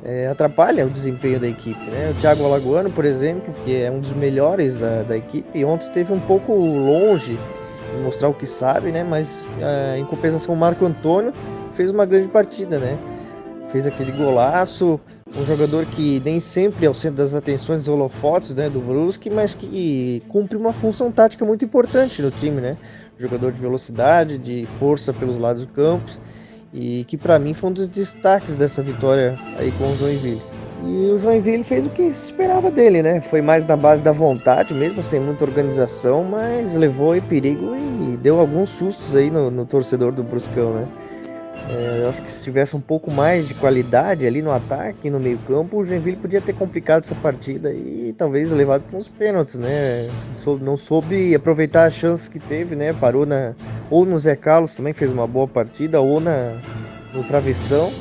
é, 0.04 0.28
atrapalha 0.28 0.87
o 0.87 0.90
desempenho 0.90 1.38
da 1.38 1.49
equipe. 1.49 1.85
Né? 1.90 2.12
O 2.16 2.21
Thiago 2.21 2.45
Alagoano, 2.45 2.90
por 2.90 3.04
exemplo, 3.04 3.52
que 3.64 3.83
é 3.83 3.90
um 3.90 4.00
dos 4.00 4.12
melhores 4.12 4.78
da, 4.78 5.02
da 5.02 5.16
equipe, 5.16 5.64
ontem 5.64 5.85
esteve 5.85 6.12
um 6.12 6.21
pouco 6.21 6.54
longe 6.54 7.33
de 7.33 8.02
mostrar 8.02 8.28
o 8.28 8.35
que 8.35 8.47
sabe, 8.47 8.90
né? 8.90 9.04
mas 9.04 9.47
é, 9.61 9.99
em 9.99 10.04
compensação 10.04 10.54
o 10.54 10.59
Marco 10.59 10.85
Antônio 10.85 11.33
fez 11.75 11.90
uma 11.90 12.07
grande 12.07 12.28
partida, 12.28 12.78
né? 12.78 12.99
fez 13.69 13.87
aquele 13.87 14.12
golaço, 14.12 15.00
um 15.37 15.45
jogador 15.45 15.87
que 15.87 16.21
nem 16.25 16.40
sempre 16.40 16.87
é 16.87 16.90
o 16.90 16.95
centro 16.95 17.19
das 17.19 17.35
atenções 17.35 17.87
holofotes 17.87 18.52
né, 18.54 18.69
do 18.69 18.80
Brusque, 18.80 19.30
mas 19.30 19.54
que 19.54 20.23
cumpre 20.28 20.57
uma 20.57 20.73
função 20.73 21.12
tática 21.12 21.45
muito 21.45 21.64
importante 21.64 22.21
no 22.21 22.33
time, 22.33 22.61
né? 22.61 22.76
Jogador 23.16 23.52
de 23.52 23.61
velocidade, 23.61 24.38
de 24.38 24.66
força 24.80 25.12
pelos 25.12 25.37
lados 25.37 25.64
do 25.64 25.73
campo 25.73 26.11
e 26.72 27.04
que 27.04 27.16
para 27.16 27.38
mim 27.38 27.54
foi 27.54 27.70
um 27.70 27.72
dos 27.72 27.88
destaques 27.88 28.54
dessa 28.54 28.82
vitória 28.82 29.36
aí 29.58 29.72
com 29.72 29.92
o 29.92 29.96
Joinville. 29.96 30.42
E 30.82 31.10
o 31.10 31.18
Joinville 31.18 31.62
fez 31.62 31.84
o 31.84 31.90
que 31.90 32.02
se 32.14 32.30
esperava 32.30 32.70
dele, 32.70 33.02
né? 33.02 33.20
Foi 33.20 33.42
mais 33.42 33.66
na 33.66 33.76
base 33.76 34.02
da 34.02 34.12
vontade, 34.12 34.72
mesmo 34.72 35.02
sem 35.02 35.20
muita 35.20 35.44
organização, 35.44 36.24
mas 36.24 36.74
levou 36.74 37.14
em 37.14 37.20
perigo 37.20 37.74
e 37.76 38.16
deu 38.16 38.40
alguns 38.40 38.70
sustos 38.70 39.14
aí 39.14 39.30
no, 39.30 39.50
no 39.50 39.66
torcedor 39.66 40.12
do 40.12 40.22
Bruscão, 40.22 40.72
né? 40.72 40.88
É, 41.69 42.00
eu 42.02 42.09
acho 42.09 42.23
que 42.23 42.31
se 42.31 42.43
tivesse 42.43 42.75
um 42.75 42.81
pouco 42.81 43.11
mais 43.11 43.47
de 43.47 43.55
qualidade 43.55 44.26
ali 44.26 44.43
no 44.43 44.50
ataque, 44.50 45.11
no 45.11 45.21
meio 45.21 45.38
campo, 45.47 45.79
o 45.79 45.85
Joinville 45.85 46.17
podia 46.17 46.40
ter 46.40 46.52
complicado 46.52 47.05
essa 47.05 47.14
partida 47.14 47.73
e 47.73 48.14
talvez 48.17 48.50
levado 48.50 48.83
para 48.83 48.97
uns 48.97 49.09
pênaltis, 49.09 49.59
né? 49.59 50.09
Não 50.61 50.76
soube 50.76 51.35
aproveitar 51.35 51.87
as 51.87 51.95
chances 51.95 52.29
que 52.29 52.40
teve, 52.40 52.75
né? 52.75 52.93
Parou 52.93 53.25
na 53.25 53.55
ou 53.88 54.05
no 54.05 54.19
Zé 54.19 54.35
Carlos 54.35 54.75
também 54.75 54.93
fez 54.93 55.11
uma 55.11 55.26
boa 55.26 55.47
partida 55.47 56.00
ou 56.00 56.21
na 56.21 56.57
no 57.12 57.25
travessão 57.25 57.93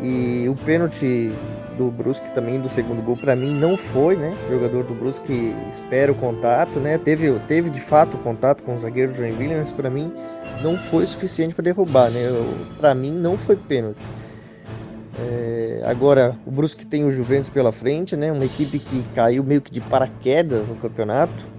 e 0.00 0.48
o 0.48 0.54
pênalti 0.54 1.32
do 1.76 1.90
Brusque 1.90 2.28
também 2.34 2.60
do 2.60 2.68
segundo 2.68 3.02
gol 3.02 3.16
para 3.16 3.34
mim 3.36 3.54
não 3.54 3.76
foi, 3.76 4.16
né? 4.16 4.34
O 4.48 4.52
jogador 4.52 4.84
do 4.84 4.94
Brusque 4.94 5.54
espera 5.70 6.10
o 6.10 6.14
contato, 6.14 6.78
né? 6.80 6.98
Teve, 6.98 7.32
teve 7.46 7.70
de 7.70 7.80
fato 7.80 8.16
contato 8.18 8.62
com 8.62 8.74
o 8.74 8.78
zagueiro 8.78 9.14
Joinville, 9.14 9.54
mas 9.54 9.72
para 9.72 9.88
mim 9.88 10.12
não 10.62 10.76
foi 10.76 11.06
suficiente 11.06 11.54
para 11.54 11.64
derrubar, 11.64 12.10
né? 12.10 12.20
Para 12.78 12.94
mim 12.94 13.12
não 13.12 13.36
foi 13.36 13.56
pênalti. 13.56 14.00
É, 15.18 15.82
agora 15.84 16.36
o 16.46 16.50
Brusque 16.50 16.86
tem 16.86 17.04
o 17.04 17.10
Juventus 17.10 17.50
pela 17.50 17.70
frente, 17.70 18.16
né? 18.16 18.32
Uma 18.32 18.44
equipe 18.44 18.78
que 18.78 19.02
caiu 19.14 19.44
meio 19.44 19.60
que 19.60 19.70
de 19.72 19.80
paraquedas 19.80 20.66
no 20.66 20.74
campeonato. 20.76 21.52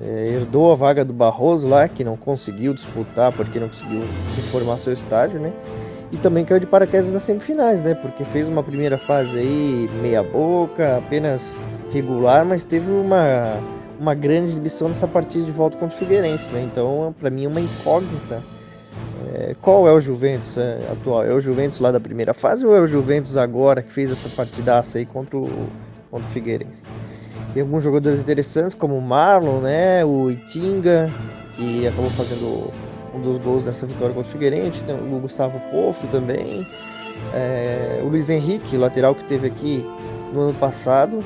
É, 0.00 0.28
herdou 0.34 0.72
a 0.72 0.74
vaga 0.74 1.04
do 1.04 1.12
Barroso 1.12 1.68
lá, 1.68 1.86
que 1.86 2.02
não 2.02 2.16
conseguiu 2.16 2.74
disputar 2.74 3.32
porque 3.32 3.60
não 3.60 3.68
conseguiu 3.68 4.02
reformar 4.34 4.76
seu 4.76 4.92
estádio, 4.92 5.38
né? 5.38 5.52
e 6.12 6.16
também 6.18 6.44
caiu 6.44 6.60
de 6.60 6.66
paraquedas 6.66 7.10
nas 7.10 7.22
semifinais, 7.22 7.80
né? 7.80 7.94
Porque 7.94 8.22
fez 8.22 8.46
uma 8.46 8.62
primeira 8.62 8.98
fase 8.98 9.38
aí 9.38 9.90
meia 10.02 10.22
boca, 10.22 10.98
apenas 10.98 11.58
regular, 11.90 12.44
mas 12.44 12.64
teve 12.64 12.90
uma, 12.92 13.56
uma 14.02 14.14
grande 14.14 14.46
exibição 14.46 14.88
nessa 14.88 15.06
partida 15.06 15.44
de 15.44 15.52
volta 15.52 15.76
contra 15.76 15.94
o 15.94 15.98
Figueirense, 15.98 16.50
né? 16.50 16.60
Então, 16.60 17.14
para 17.18 17.30
mim 17.30 17.44
é 17.44 17.48
uma 17.48 17.60
incógnita. 17.60 18.42
É, 19.32 19.54
qual 19.62 19.86
é 19.86 19.92
o 19.92 20.00
Juventus 20.00 20.58
é, 20.58 20.80
atual? 20.90 21.24
É 21.24 21.32
o 21.32 21.40
Juventus 21.40 21.78
lá 21.78 21.92
da 21.92 22.00
primeira 22.00 22.34
fase 22.34 22.66
ou 22.66 22.74
é 22.74 22.80
o 22.80 22.88
Juventus 22.88 23.36
agora 23.36 23.80
que 23.80 23.92
fez 23.92 24.10
essa 24.10 24.28
partidaça 24.28 24.98
aí 24.98 25.06
contra 25.06 25.36
o, 25.36 25.48
contra 26.10 26.28
o 26.28 26.32
Figueirense? 26.32 26.82
Tem 27.54 27.62
alguns 27.62 27.84
jogadores 27.84 28.18
interessantes 28.18 28.74
como 28.74 28.98
o 28.98 29.00
Marlon, 29.00 29.60
né? 29.60 30.04
O 30.04 30.32
Itinga, 30.32 31.08
que 31.54 31.86
acabou 31.86 32.10
fazendo 32.10 32.72
um 33.14 33.20
dos 33.20 33.38
gols 33.38 33.62
dessa 33.62 33.86
vitória 33.86 34.12
contra 34.12 34.28
o 34.28 34.32
Figueirense, 34.32 34.82
tem 34.82 34.96
o 34.96 35.20
Gustavo 35.20 35.60
Pofo 35.70 36.08
também, 36.08 36.66
é, 37.32 38.00
o 38.02 38.08
Luiz 38.08 38.28
Henrique, 38.28 38.76
lateral 38.76 39.14
que 39.14 39.22
teve 39.24 39.46
aqui 39.46 39.86
no 40.32 40.40
ano 40.40 40.54
passado, 40.54 41.20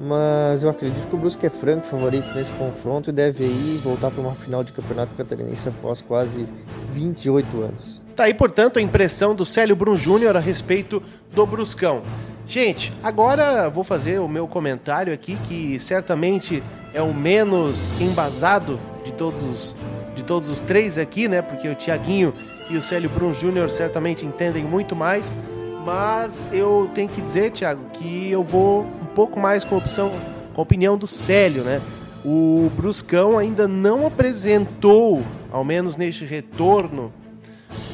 mas 0.00 0.62
eu 0.62 0.70
acredito 0.70 1.08
que 1.08 1.14
o 1.14 1.18
Brusque 1.18 1.46
é 1.46 1.50
franco 1.50 1.86
favorito 1.86 2.26
nesse 2.34 2.50
confronto 2.52 3.10
e 3.10 3.12
deve 3.12 3.44
aí 3.44 3.80
voltar 3.82 4.10
para 4.10 4.20
uma 4.20 4.34
final 4.34 4.64
de 4.64 4.72
campeonato 4.72 5.14
catarinense 5.14 5.68
após 5.68 6.02
quase 6.02 6.46
28 6.90 7.62
anos. 7.62 8.00
Tá 8.14 8.24
aí, 8.24 8.34
portanto, 8.34 8.78
a 8.78 8.82
impressão 8.82 9.34
do 9.34 9.44
Célio 9.44 9.74
Brum 9.74 9.96
Júnior 9.96 10.36
a 10.36 10.40
respeito 10.40 11.02
do 11.32 11.44
Bruscão. 11.46 12.02
Gente, 12.46 12.92
agora 13.02 13.68
vou 13.68 13.82
fazer 13.82 14.20
o 14.20 14.28
meu 14.28 14.46
comentário 14.46 15.12
aqui, 15.12 15.36
que 15.48 15.78
certamente 15.78 16.62
é 16.92 17.02
o 17.02 17.12
menos 17.12 17.92
embasado 18.00 18.78
de 19.04 19.12
todos 19.12 19.42
os 19.42 19.76
de 20.14 20.22
todos 20.22 20.48
os 20.48 20.60
três 20.60 20.96
aqui, 20.96 21.28
né? 21.28 21.42
Porque 21.42 21.68
o 21.68 21.74
Tiaguinho 21.74 22.32
e 22.70 22.76
o 22.76 22.82
Célio 22.82 23.10
Brum 23.10 23.34
Júnior 23.34 23.68
certamente 23.70 24.24
entendem 24.24 24.62
muito 24.62 24.94
mais. 24.94 25.36
Mas 25.84 26.48
eu 26.52 26.88
tenho 26.94 27.08
que 27.08 27.20
dizer, 27.20 27.50
Thiago, 27.50 27.84
que 27.92 28.30
eu 28.30 28.42
vou 28.42 28.86
pouco 29.14 29.38
mais 29.38 29.64
com 29.64 29.76
opção, 29.76 30.12
com 30.54 30.60
a 30.60 30.62
opinião 30.62 30.96
do 30.96 31.06
Célio, 31.06 31.62
né? 31.62 31.80
O 32.24 32.70
Bruscão 32.76 33.38
ainda 33.38 33.68
não 33.68 34.06
apresentou, 34.06 35.22
ao 35.50 35.64
menos 35.64 35.96
neste 35.96 36.24
retorno, 36.24 37.12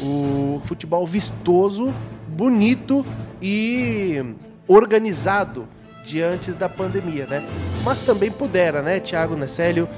o 0.03 0.61
futebol 0.65 1.07
vistoso, 1.07 1.93
bonito 2.29 3.05
e 3.43 4.25
organizado 4.69 5.67
diante 6.05 6.53
da 6.53 6.69
pandemia, 6.69 7.27
né? 7.27 7.45
Mas 7.85 8.03
também 8.03 8.31
pudera, 8.31 8.83
né, 8.83 9.01
Thiago 9.01 9.37
Necélio? 9.37 9.89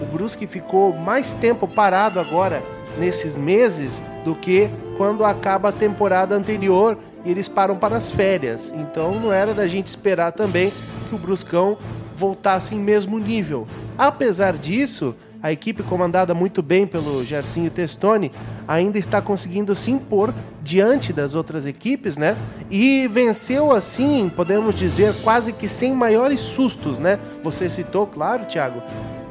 o 0.00 0.06
Brusque 0.06 0.46
ficou 0.46 0.92
mais 0.92 1.34
tempo 1.34 1.66
parado 1.66 2.20
agora 2.20 2.62
nesses 2.98 3.36
meses 3.36 4.02
do 4.24 4.34
que 4.34 4.68
quando 4.96 5.24
acaba 5.24 5.70
a 5.70 5.72
temporada 5.72 6.34
anterior 6.34 6.98
e 7.24 7.30
eles 7.30 7.48
param 7.48 7.76
para 7.76 7.96
as 7.96 8.12
férias. 8.12 8.72
Então 8.74 9.18
não 9.18 9.32
era 9.32 9.54
da 9.54 9.66
gente 9.66 9.86
esperar 9.86 10.32
também 10.32 10.72
que 11.08 11.14
o 11.14 11.18
Bruscão 11.18 11.76
voltasse 12.16 12.74
em 12.74 12.80
mesmo 12.80 13.18
nível. 13.18 13.66
Apesar 13.96 14.54
disso, 14.54 15.14
a 15.42 15.50
equipe 15.50 15.82
comandada 15.82 16.32
muito 16.34 16.62
bem 16.62 16.86
pelo 16.86 17.24
Gersinho 17.24 17.68
Testoni 17.70 18.30
ainda 18.66 18.96
está 18.96 19.20
conseguindo 19.20 19.74
se 19.74 19.90
impor 19.90 20.32
diante 20.62 21.12
das 21.12 21.34
outras 21.34 21.66
equipes, 21.66 22.16
né? 22.16 22.36
E 22.70 23.08
venceu 23.08 23.72
assim, 23.72 24.30
podemos 24.34 24.74
dizer, 24.76 25.12
quase 25.22 25.52
que 25.52 25.68
sem 25.68 25.92
maiores 25.92 26.40
sustos, 26.40 27.00
né? 27.00 27.18
Você 27.42 27.68
citou, 27.68 28.06
claro, 28.06 28.44
Thiago, 28.44 28.80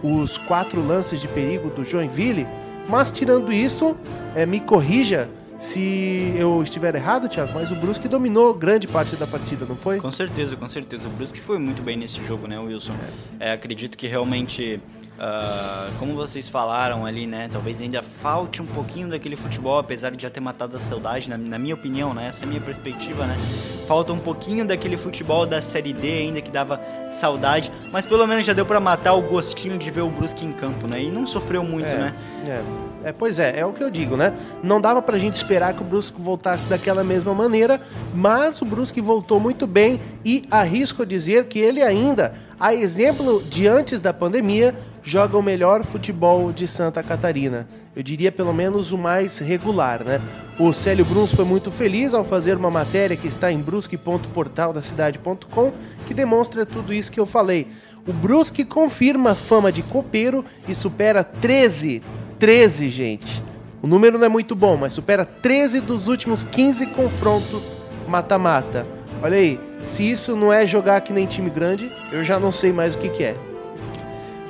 os 0.03 0.38
quatro 0.38 0.86
lances 0.86 1.21
de 1.21 1.29
perigo 1.29 1.69
do 1.69 1.86
Joinville, 1.86 2.45
mas 2.89 3.10
tirando 3.10 3.53
isso, 3.53 3.95
é, 4.36 4.45
me 4.45 4.60
corrija 4.60 5.29
se 5.62 6.34
eu 6.36 6.63
estiver 6.63 6.96
errado, 6.96 7.30
Thiago, 7.30 7.51
mas 7.53 7.72
o 7.72 7.75
Brusque 7.75 8.08
dominou 8.08 8.51
grande 8.51 8.88
parte 8.88 9.15
da 9.15 9.27
partida, 9.27 9.63
não 9.63 9.75
foi? 9.75 10.00
Com 10.00 10.12
certeza, 10.12 10.56
com 10.56 10.68
certeza. 10.68 11.08
O 11.08 11.12
Brusque 11.12 11.39
foi 11.39 11.60
muito 11.60 11.84
bem 11.84 11.96
nesse 11.96 12.20
jogo, 12.25 12.48
né, 12.48 12.60
Wilson? 12.60 12.94
É, 13.39 13.51
acredito 13.51 13.96
que 13.96 14.08
realmente 14.08 14.82
Uh, 15.21 15.91
como 15.99 16.15
vocês 16.15 16.49
falaram 16.49 17.05
ali, 17.05 17.27
né? 17.27 17.47
Talvez 17.51 17.79
ainda 17.79 18.01
falte 18.01 18.59
um 18.59 18.65
pouquinho 18.65 19.07
daquele 19.07 19.35
futebol, 19.35 19.77
apesar 19.77 20.09
de 20.09 20.23
já 20.23 20.31
ter 20.31 20.39
matado 20.39 20.75
a 20.75 20.79
saudade, 20.79 21.29
na, 21.29 21.37
na, 21.37 21.59
minha 21.59 21.75
opinião, 21.75 22.11
né? 22.11 22.29
Essa 22.29 22.41
é 22.41 22.45
a 22.45 22.47
minha 22.47 22.59
perspectiva, 22.59 23.27
né? 23.27 23.37
Falta 23.85 24.11
um 24.13 24.17
pouquinho 24.17 24.65
daquele 24.65 24.97
futebol 24.97 25.45
da 25.45 25.61
Série 25.61 25.93
D 25.93 26.07
ainda 26.07 26.41
que 26.41 26.49
dava 26.49 26.81
saudade, 27.11 27.71
mas 27.91 28.03
pelo 28.03 28.25
menos 28.25 28.43
já 28.43 28.53
deu 28.53 28.65
para 28.65 28.79
matar 28.79 29.13
o 29.13 29.21
gostinho 29.21 29.77
de 29.77 29.91
ver 29.91 30.01
o 30.01 30.09
Brusque 30.09 30.43
em 30.43 30.51
campo, 30.51 30.87
né? 30.87 31.03
E 31.03 31.11
não 31.11 31.27
sofreu 31.27 31.63
muito, 31.63 31.85
é, 31.85 31.97
né? 31.99 32.15
É. 32.47 33.09
é. 33.09 33.11
pois 33.11 33.37
é, 33.37 33.59
é 33.59 33.63
o 33.63 33.73
que 33.73 33.83
eu 33.83 33.91
digo, 33.91 34.17
né? 34.17 34.33
Não 34.63 34.81
dava 34.81 35.03
pra 35.03 35.19
gente 35.19 35.35
esperar 35.35 35.75
que 35.75 35.83
o 35.83 35.85
Brusque 35.85 36.19
voltasse 36.19 36.65
daquela 36.65 37.03
mesma 37.03 37.35
maneira, 37.35 37.79
mas 38.11 38.59
o 38.59 38.65
Brusque 38.65 38.99
voltou 38.99 39.39
muito 39.39 39.67
bem 39.67 40.01
e 40.25 40.47
arrisco 40.49 41.05
dizer 41.05 41.45
que 41.45 41.59
ele 41.59 41.83
ainda, 41.83 42.33
a 42.59 42.73
exemplo 42.73 43.43
de 43.43 43.67
antes 43.67 43.99
da 43.99 44.11
pandemia, 44.11 44.73
joga 45.03 45.38
o 45.38 45.43
melhor 45.43 45.84
futebol 45.84 46.51
de 46.51 46.67
Santa 46.67 47.01
Catarina. 47.01 47.67
Eu 47.96 48.03
diria 48.03 48.31
pelo 48.31 48.53
menos 48.53 48.91
o 48.91 48.98
mais 48.98 49.39
regular, 49.39 50.03
né? 50.03 50.22
O 50.60 50.72
Célio 50.72 51.03
Bruns 51.03 51.34
foi 51.34 51.43
muito 51.43 51.72
feliz 51.72 52.13
ao 52.13 52.24
fazer 52.24 52.55
uma 52.55 52.72
matéria 52.72 53.17
que 53.17 53.27
está 53.27 53.51
em 53.51 53.60
brusque.portaldacidade.com 53.60 55.74
que 56.08 56.13
demonstra 56.13 56.65
tudo 56.65 56.93
isso 56.93 57.12
que 57.12 57.20
eu 57.20 57.25
falei. 57.25 57.67
O 58.08 58.13
Brusque 58.13 58.63
confirma 58.63 59.31
a 59.31 59.36
fama 59.36 59.72
de 59.72 59.84
copeiro 59.84 60.46
e 60.67 60.75
supera 60.75 61.24
13, 61.24 62.01
13, 62.39 62.89
gente. 62.89 63.43
O 63.81 63.88
número 63.88 64.17
não 64.17 64.25
é 64.25 64.29
muito 64.29 64.55
bom, 64.55 64.77
mas 64.77 64.93
supera 64.93 65.25
13 65.25 65.81
dos 65.81 66.08
últimos 66.08 66.43
15 66.43 66.88
confrontos 66.88 67.70
mata-mata. 68.08 68.86
Olha 69.22 69.38
aí, 69.38 69.60
se 69.81 70.10
isso 70.10 70.36
não 70.36 70.51
é 70.51 70.65
jogar 70.65 71.01
que 71.01 71.13
nem 71.13 71.25
time 71.25 71.50
grande, 71.50 71.91
eu 72.12 72.24
já 72.24 72.39
não 72.39 72.51
sei 72.51 72.72
mais 72.72 72.96
o 72.96 72.98
que, 72.98 73.10
que 73.10 73.24
é. 73.24 73.50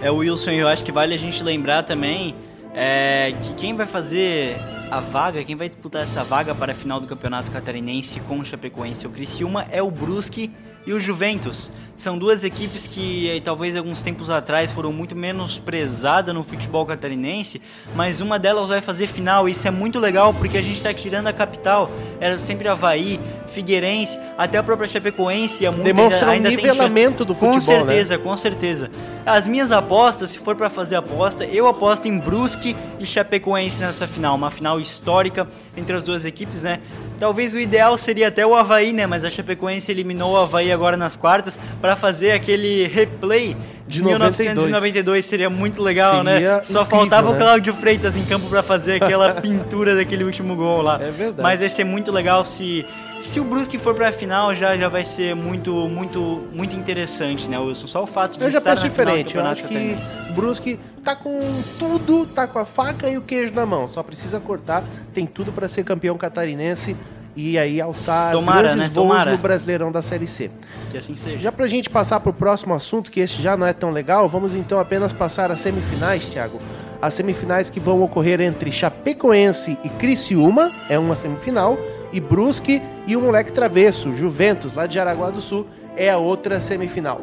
É, 0.04 0.10
Wilson, 0.10 0.50
eu 0.50 0.68
acho 0.68 0.84
que 0.84 0.92
vale 0.92 1.14
a 1.14 1.18
gente 1.18 1.44
lembrar 1.44 1.84
também 1.84 2.34
é, 2.74 3.36
que 3.44 3.54
quem 3.54 3.76
vai 3.76 3.86
fazer 3.86 4.58
a 4.90 5.00
vaga, 5.00 5.44
quem 5.44 5.56
vai 5.56 5.70
disputar 5.70 6.02
essa 6.02 6.24
vaga 6.24 6.56
para 6.56 6.72
a 6.72 6.76
final 6.76 7.00
do 7.00 7.06
Campeonato 7.06 7.52
Catarinense 7.52 8.20
com 8.22 8.40
o 8.40 8.44
Chapecoense 8.44 9.04
e 9.04 9.08
o 9.08 9.12
Criciúma 9.12 9.68
é 9.70 9.80
o 9.80 9.92
Brusque 9.92 10.52
e 10.88 10.92
o 10.92 11.00
Juventus. 11.00 11.72
São 12.02 12.18
duas 12.18 12.44
equipes 12.44 12.88
que 12.88 13.30
eh, 13.30 13.40
talvez 13.40 13.78
alguns 13.78 14.02
tempos 14.02 14.28
atrás 14.28 14.72
foram 14.72 14.92
muito 14.92 15.16
menosprezadas 15.16 16.34
no 16.34 16.42
futebol 16.42 16.84
catarinense, 16.84 17.62
mas 17.96 18.22
uma 18.22 18.40
delas 18.40 18.70
vai 18.70 18.82
fazer 18.82 19.06
final. 19.06 19.48
Isso 19.48 19.68
é 19.68 19.72
muito 19.72 20.00
legal 20.00 20.34
porque 20.34 20.58
a 20.58 20.64
gente 20.64 20.78
está 20.78 20.92
tirando 20.92 21.28
a 21.28 21.34
capital. 21.34 21.92
Era 22.20 22.40
sempre 22.40 22.68
Havaí, 22.68 23.20
Figueirense, 23.52 24.18
até 24.36 24.58
a 24.58 24.64
própria 24.64 24.88
Chapecoense. 24.88 25.64
É 25.64 25.72
Demonstra 25.72 26.32
ainda, 26.32 26.50
ainda 26.50 26.60
um 26.60 26.66
nivelamento 26.66 27.24
do 27.24 27.36
futebol, 27.36 27.54
Com 27.54 27.62
certeza, 27.62 28.18
né? 28.18 28.24
com 28.24 28.36
certeza. 28.36 28.90
As 29.24 29.46
minhas 29.46 29.72
apostas, 29.72 30.32
se 30.32 30.40
for 30.40 30.56
para 30.56 30.72
fazer 30.72 30.96
aposta, 30.96 31.46
eu 31.46 31.68
aposto 31.68 32.08
em 32.08 32.18
Brusque 32.18 32.76
e 33.00 33.06
Chapecoense 33.06 33.80
nessa 33.80 34.08
final. 34.08 34.36
Uma 34.36 34.50
final 34.50 34.80
histórica 34.80 35.48
entre 35.78 35.96
as 35.96 36.04
duas 36.04 36.26
equipes, 36.26 36.64
né? 36.64 36.80
Talvez 37.20 37.54
o 37.54 37.60
ideal 37.60 37.96
seria 38.00 38.30
até 38.30 38.44
o 38.44 38.56
Havaí, 38.56 38.92
né? 38.92 39.06
Mas 39.06 39.24
a 39.24 39.30
Chapecoense 39.30 39.92
eliminou 39.92 40.34
o 40.34 40.38
Havaí 40.38 40.72
agora 40.72 40.98
nas 40.98 41.16
quartas 41.16 41.60
para 41.80 41.91
fazer 41.96 42.32
aquele 42.32 42.88
replay 42.88 43.56
de 43.92 44.02
1992 44.02 45.26
seria 45.26 45.50
muito 45.50 45.82
legal, 45.82 46.24
né? 46.24 46.34
Seria 46.36 46.64
Só 46.64 46.82
incrível, 46.82 46.86
faltava 46.86 47.30
né? 47.30 47.36
o 47.36 47.38
Cláudio 47.38 47.74
Freitas 47.74 48.16
em 48.16 48.24
campo 48.24 48.48
pra 48.48 48.64
fazer 48.64 49.04
aquela 49.04 49.34
pintura 49.42 49.96
daquele 49.96 50.24
último 50.24 50.56
gol 50.56 50.82
lá. 50.82 50.96
É 51.02 51.12
verdade. 51.12 51.42
Mas 51.42 51.60
vai 51.60 51.70
ser 51.70 51.84
muito 51.84 52.12
legal 52.12 52.46
se 52.46 52.86
se 53.20 53.40
o 53.40 53.44
Brusque 53.44 53.78
for 53.78 53.94
pra 53.94 54.12
final 54.12 54.56
já 54.56 54.76
já 54.76 54.90
vai 54.90 55.06
ser 55.06 55.36
muito 55.36 55.72
muito 55.88 56.42
muito 56.52 56.76
interessante, 56.76 57.48
né, 57.48 57.60
Wilson? 57.60 57.88
Só 57.88 58.04
o 58.04 58.08
fato 58.08 58.38
de 58.38 58.44
Eu 58.46 58.52
já 58.52 58.58
estar 58.58 58.72
penso 58.72 58.86
na 58.86 58.90
final 58.92 59.06
do 59.14 59.18
diferente. 59.18 59.36
Eu 59.38 59.46
acho 59.46 59.64
que 59.66 59.98
o 60.30 60.34
Brusque 60.34 60.80
tá 61.04 61.16
com 61.16 61.62
tudo, 61.78 62.26
tá 62.26 62.48
com 62.48 62.60
a 62.60 62.66
faca 62.66 63.10
e 63.10 63.18
o 63.18 63.22
queijo 63.22 63.54
na 63.54 63.66
mão. 63.66 63.88
Só 63.88 64.02
precisa 64.02 64.40
cortar. 64.40 64.84
Tem 65.14 65.26
tudo 65.26 65.52
para 65.52 65.68
ser 65.68 65.84
campeão 65.84 66.18
catarinense 66.18 66.96
e 67.36 67.58
aí 67.58 67.80
alçar 67.80 68.32
Tomara, 68.32 68.62
grandes 68.62 68.78
né? 68.78 68.90
voos 68.94 69.08
Tomara. 69.08 69.32
no 69.32 69.38
Brasileirão 69.38 69.92
da 69.92 70.02
Série 70.02 70.28
C. 70.28 70.52
que 70.90 70.98
assim 70.98 71.16
seja. 71.16 71.40
Já 71.40 71.52
pra 71.52 71.68
gente 71.68 71.90
passar 71.90 72.20
pro 72.20 72.34
próximo 72.34 72.74
assunto, 72.74 73.12
que 73.12 73.20
este 73.20 73.42
já 73.42 73.56
não 73.56 73.66
é 73.66 73.74
tão 73.74 73.92
legal, 73.92 74.28
vamos 74.28 74.56
então 74.56 74.80
apenas 74.80 75.14
passar 75.14 75.52
as 75.52 75.62
semifinais, 75.62 76.28
Thiago. 76.30 76.60
As 77.02 77.14
semifinais 77.14 77.70
que 77.70 77.80
vão 77.80 78.02
ocorrer 78.04 78.42
entre 78.42 78.72
Chapecoense 78.72 79.78
e 79.84 79.90
Criciúma, 79.90 80.72
é 80.90 81.00
uma 81.00 81.16
semifinal, 81.16 81.78
e 82.14 82.20
Brusque 82.20 82.82
e 83.08 83.16
o 83.16 83.22
Moleque 83.22 83.52
Travesso, 83.52 84.14
Juventus, 84.14 84.74
lá 84.74 84.86
de 84.86 84.96
Jaraguá 84.96 85.30
do 85.30 85.42
Sul, 85.42 85.66
é 85.96 86.10
a 86.10 86.18
outra 86.18 86.62
semifinal. 86.62 87.22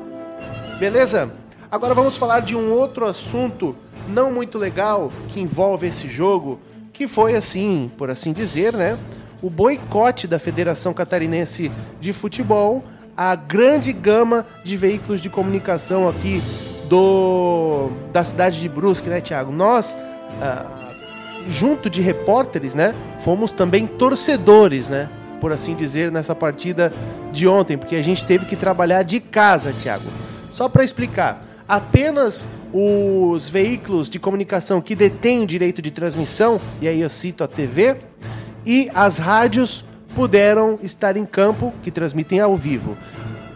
Beleza? 0.78 1.30
Agora 1.70 1.94
vamos 1.94 2.16
falar 2.16 2.40
de 2.40 2.56
um 2.56 2.72
outro 2.72 3.04
assunto 3.06 3.76
não 4.08 4.32
muito 4.32 4.58
legal 4.58 5.12
que 5.28 5.40
envolve 5.40 5.86
esse 5.86 6.08
jogo, 6.08 6.58
que 6.92 7.06
foi 7.06 7.36
assim, 7.36 7.90
por 7.96 8.10
assim 8.10 8.32
dizer, 8.32 8.72
né? 8.72 8.98
O 9.40 9.49
boicote 9.49 10.26
da 10.26 10.38
Federação 10.38 10.92
Catarinense 10.92 11.71
de 12.00 12.12
Futebol 12.12 12.83
à 13.16 13.37
grande 13.37 13.92
gama 13.92 14.45
de 14.64 14.76
veículos 14.76 15.21
de 15.21 15.30
comunicação 15.30 16.09
aqui 16.09 16.42
do 16.88 17.90
da 18.12 18.25
cidade 18.25 18.61
de 18.61 18.68
Brusque, 18.68 19.09
né, 19.09 19.21
Thiago? 19.21 19.52
Nós, 19.52 19.97
ah, 20.42 20.66
junto 21.49 21.88
de 21.88 22.00
repórteres, 22.00 22.75
né, 22.75 22.95
fomos 23.21 23.52
também 23.52 23.87
torcedores, 23.87 24.88
né? 24.88 25.09
Por 25.40 25.52
assim 25.52 25.76
dizer, 25.76 26.11
nessa 26.11 26.35
partida 26.35 26.92
de 27.30 27.47
ontem, 27.47 27.78
porque 27.78 27.95
a 27.95 28.02
gente 28.02 28.25
teve 28.25 28.45
que 28.45 28.57
trabalhar 28.57 29.04
de 29.04 29.21
casa, 29.21 29.73
Thiago. 29.73 30.11
Só 30.50 30.68
para 30.68 30.83
explicar, 30.83 31.45
apenas 31.68 32.49
os 32.73 33.49
veículos 33.49 34.11
de 34.11 34.18
comunicação 34.18 34.80
que 34.80 34.97
detêm 34.97 35.45
o 35.45 35.47
direito 35.47 35.80
de 35.80 35.92
transmissão, 35.92 36.61
e 36.80 36.88
aí 36.88 37.00
eu 37.00 37.09
cito 37.09 37.45
a 37.45 37.49
TV, 37.49 38.07
e 38.68 38.90
as 38.94 39.16
rádios 39.16 39.82
puderam 40.14 40.78
estar 40.82 41.16
em 41.16 41.25
campo, 41.25 41.72
que 41.82 41.90
transmitem 41.90 42.38
ao 42.38 42.54
vivo. 42.54 42.98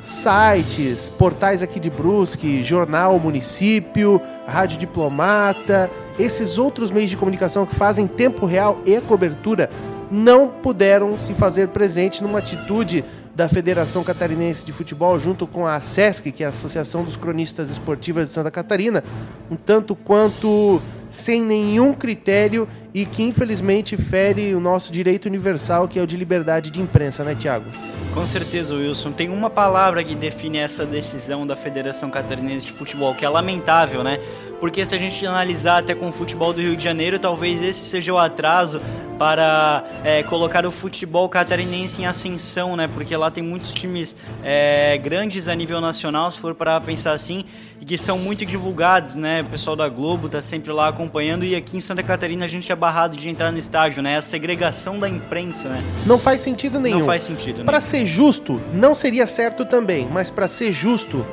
Sites, 0.01 1.11
portais 1.11 1.63
aqui 1.63 1.79
de 1.79 1.91
Brusque, 1.91 2.65
Jornal 2.65 3.19
Município, 3.19 4.19
Rádio 4.47 4.79
Diplomata, 4.79 5.91
esses 6.19 6.57
outros 6.57 6.91
meios 6.91 7.11
de 7.11 7.17
comunicação 7.19 7.67
que 7.67 7.75
fazem 7.75 8.07
tempo 8.07 8.47
real 8.47 8.81
e 8.87 8.99
cobertura 9.03 9.69
não 10.11 10.49
puderam 10.49 11.19
se 11.19 11.35
fazer 11.35 11.69
presente 11.69 12.23
numa 12.23 12.39
atitude 12.39 13.05
da 13.35 13.49
Federação 13.49 14.05
Catarinense 14.05 14.65
de 14.65 14.73
Futebol 14.73 15.19
junto 15.19 15.47
com 15.47 15.67
a 15.67 15.81
SESC, 15.81 16.33
que 16.33 16.43
é 16.43 16.47
a 16.47 16.51
Associação 16.51 17.03
dos 17.03 17.17
Cronistas 17.17 17.71
Esportivas 17.71 18.29
de 18.29 18.35
Santa 18.35 18.51
Catarina, 18.51 19.03
um 19.51 19.57
tanto 19.57 19.95
quanto 19.95 20.81
sem 21.09 21.43
nenhum 21.43 21.93
critério 21.93 22.69
e 22.93 23.05
que 23.05 23.23
infelizmente 23.23 23.97
fere 23.97 24.55
o 24.55 24.61
nosso 24.61 24.93
direito 24.93 25.27
universal, 25.27 25.89
que 25.89 25.99
é 25.99 26.03
o 26.03 26.07
de 26.07 26.17
liberdade 26.17 26.71
de 26.71 26.81
imprensa, 26.81 27.25
né, 27.25 27.35
Tiago? 27.35 27.67
Com 28.15 28.27
certeza, 28.27 28.75
Wilson. 28.75 29.11
Tem 29.11 29.31
uma 29.31 29.49
palavra 29.49 30.05
que 30.05 30.15
define 30.15 30.59
essa 30.59 30.85
decisão 30.85 31.47
da 31.47 31.57
Federação 31.57 32.11
Catarinense 32.11 32.67
de 32.67 32.73
Futebol, 32.73 33.15
que 33.15 33.25
é 33.25 33.29
lamentável, 33.29 34.05
né? 34.05 34.21
Porque 34.61 34.85
se 34.85 34.95
a 34.95 34.99
gente 34.99 35.25
analisar 35.27 35.79
até 35.79 35.95
com 35.95 36.11
o 36.11 36.13
futebol 36.13 36.53
do 36.53 36.61
Rio 36.61 36.77
de 36.77 36.85
Janeiro, 36.85 37.19
talvez 37.19 37.63
esse 37.63 37.81
seja 37.81 38.13
o 38.13 38.19
atraso 38.19 38.81
para 39.19 39.85
é, 40.05 40.23
colocar 40.25 40.67
o 40.67 40.71
futebol 40.71 41.29
catarinense 41.29 42.03
em 42.03 42.07
ascensão, 42.07 42.77
né? 42.77 42.89
Porque 42.93 43.17
lá 43.17 43.31
tem 43.31 43.43
muitos 43.43 43.71
times 43.71 44.15
é, 44.45 44.99
grandes 44.99 45.49
a 45.49 45.55
nível 45.55 45.81
nacional, 45.81 46.31
se 46.31 46.39
for 46.39 46.55
para 46.55 46.81
pensar 46.81 47.13
assim, 47.13 47.45
e 47.81 47.85
que 47.85 47.99
são 47.99 48.17
muito 48.17 48.47
divulgados, 48.47 49.17
né? 49.17 49.43
O 49.43 49.47
pessoal 49.47 49.75
da 49.75 49.89
Globo 49.89 50.29
tá 50.29 50.41
sempre 50.41 50.73
lá 50.73 50.87
acompanhando 50.87 51.45
e 51.45 51.57
aqui 51.57 51.77
em 51.77 51.81
Santa 51.81 52.01
Catarina 52.01 52.45
a 52.45 52.49
gente 52.49 52.71
é 52.71 52.77
barrado 52.77 53.17
de 53.17 53.29
entrar 53.29 53.51
no 53.51 53.59
estádio, 53.59 54.01
né? 54.01 54.17
A 54.17 54.23
segregação 54.23 55.01
da 55.01 55.09
imprensa, 55.09 55.69
né? 55.69 55.83
Não 56.07 56.17
faz 56.17 56.41
sentido 56.41 56.79
nenhum. 56.79 57.01
Não 57.01 57.07
faz 57.07 57.25
sentido, 57.25 57.59
né? 57.59 57.65
Para 57.65 57.81
ser 57.81 58.02
justo, 58.07 58.61
não 58.73 58.95
seria 58.95 59.27
certo 59.27 59.65
também, 59.65 60.09
mas 60.11 60.31
para 60.31 60.49
ser 60.49 60.73
justo, 60.73 61.25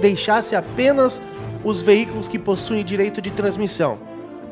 deixasse 0.00 0.54
apenas 0.54 1.20
os 1.62 1.82
veículos 1.82 2.28
que 2.28 2.38
possuem 2.38 2.84
direito 2.84 3.20
de 3.20 3.30
transmissão. 3.30 3.98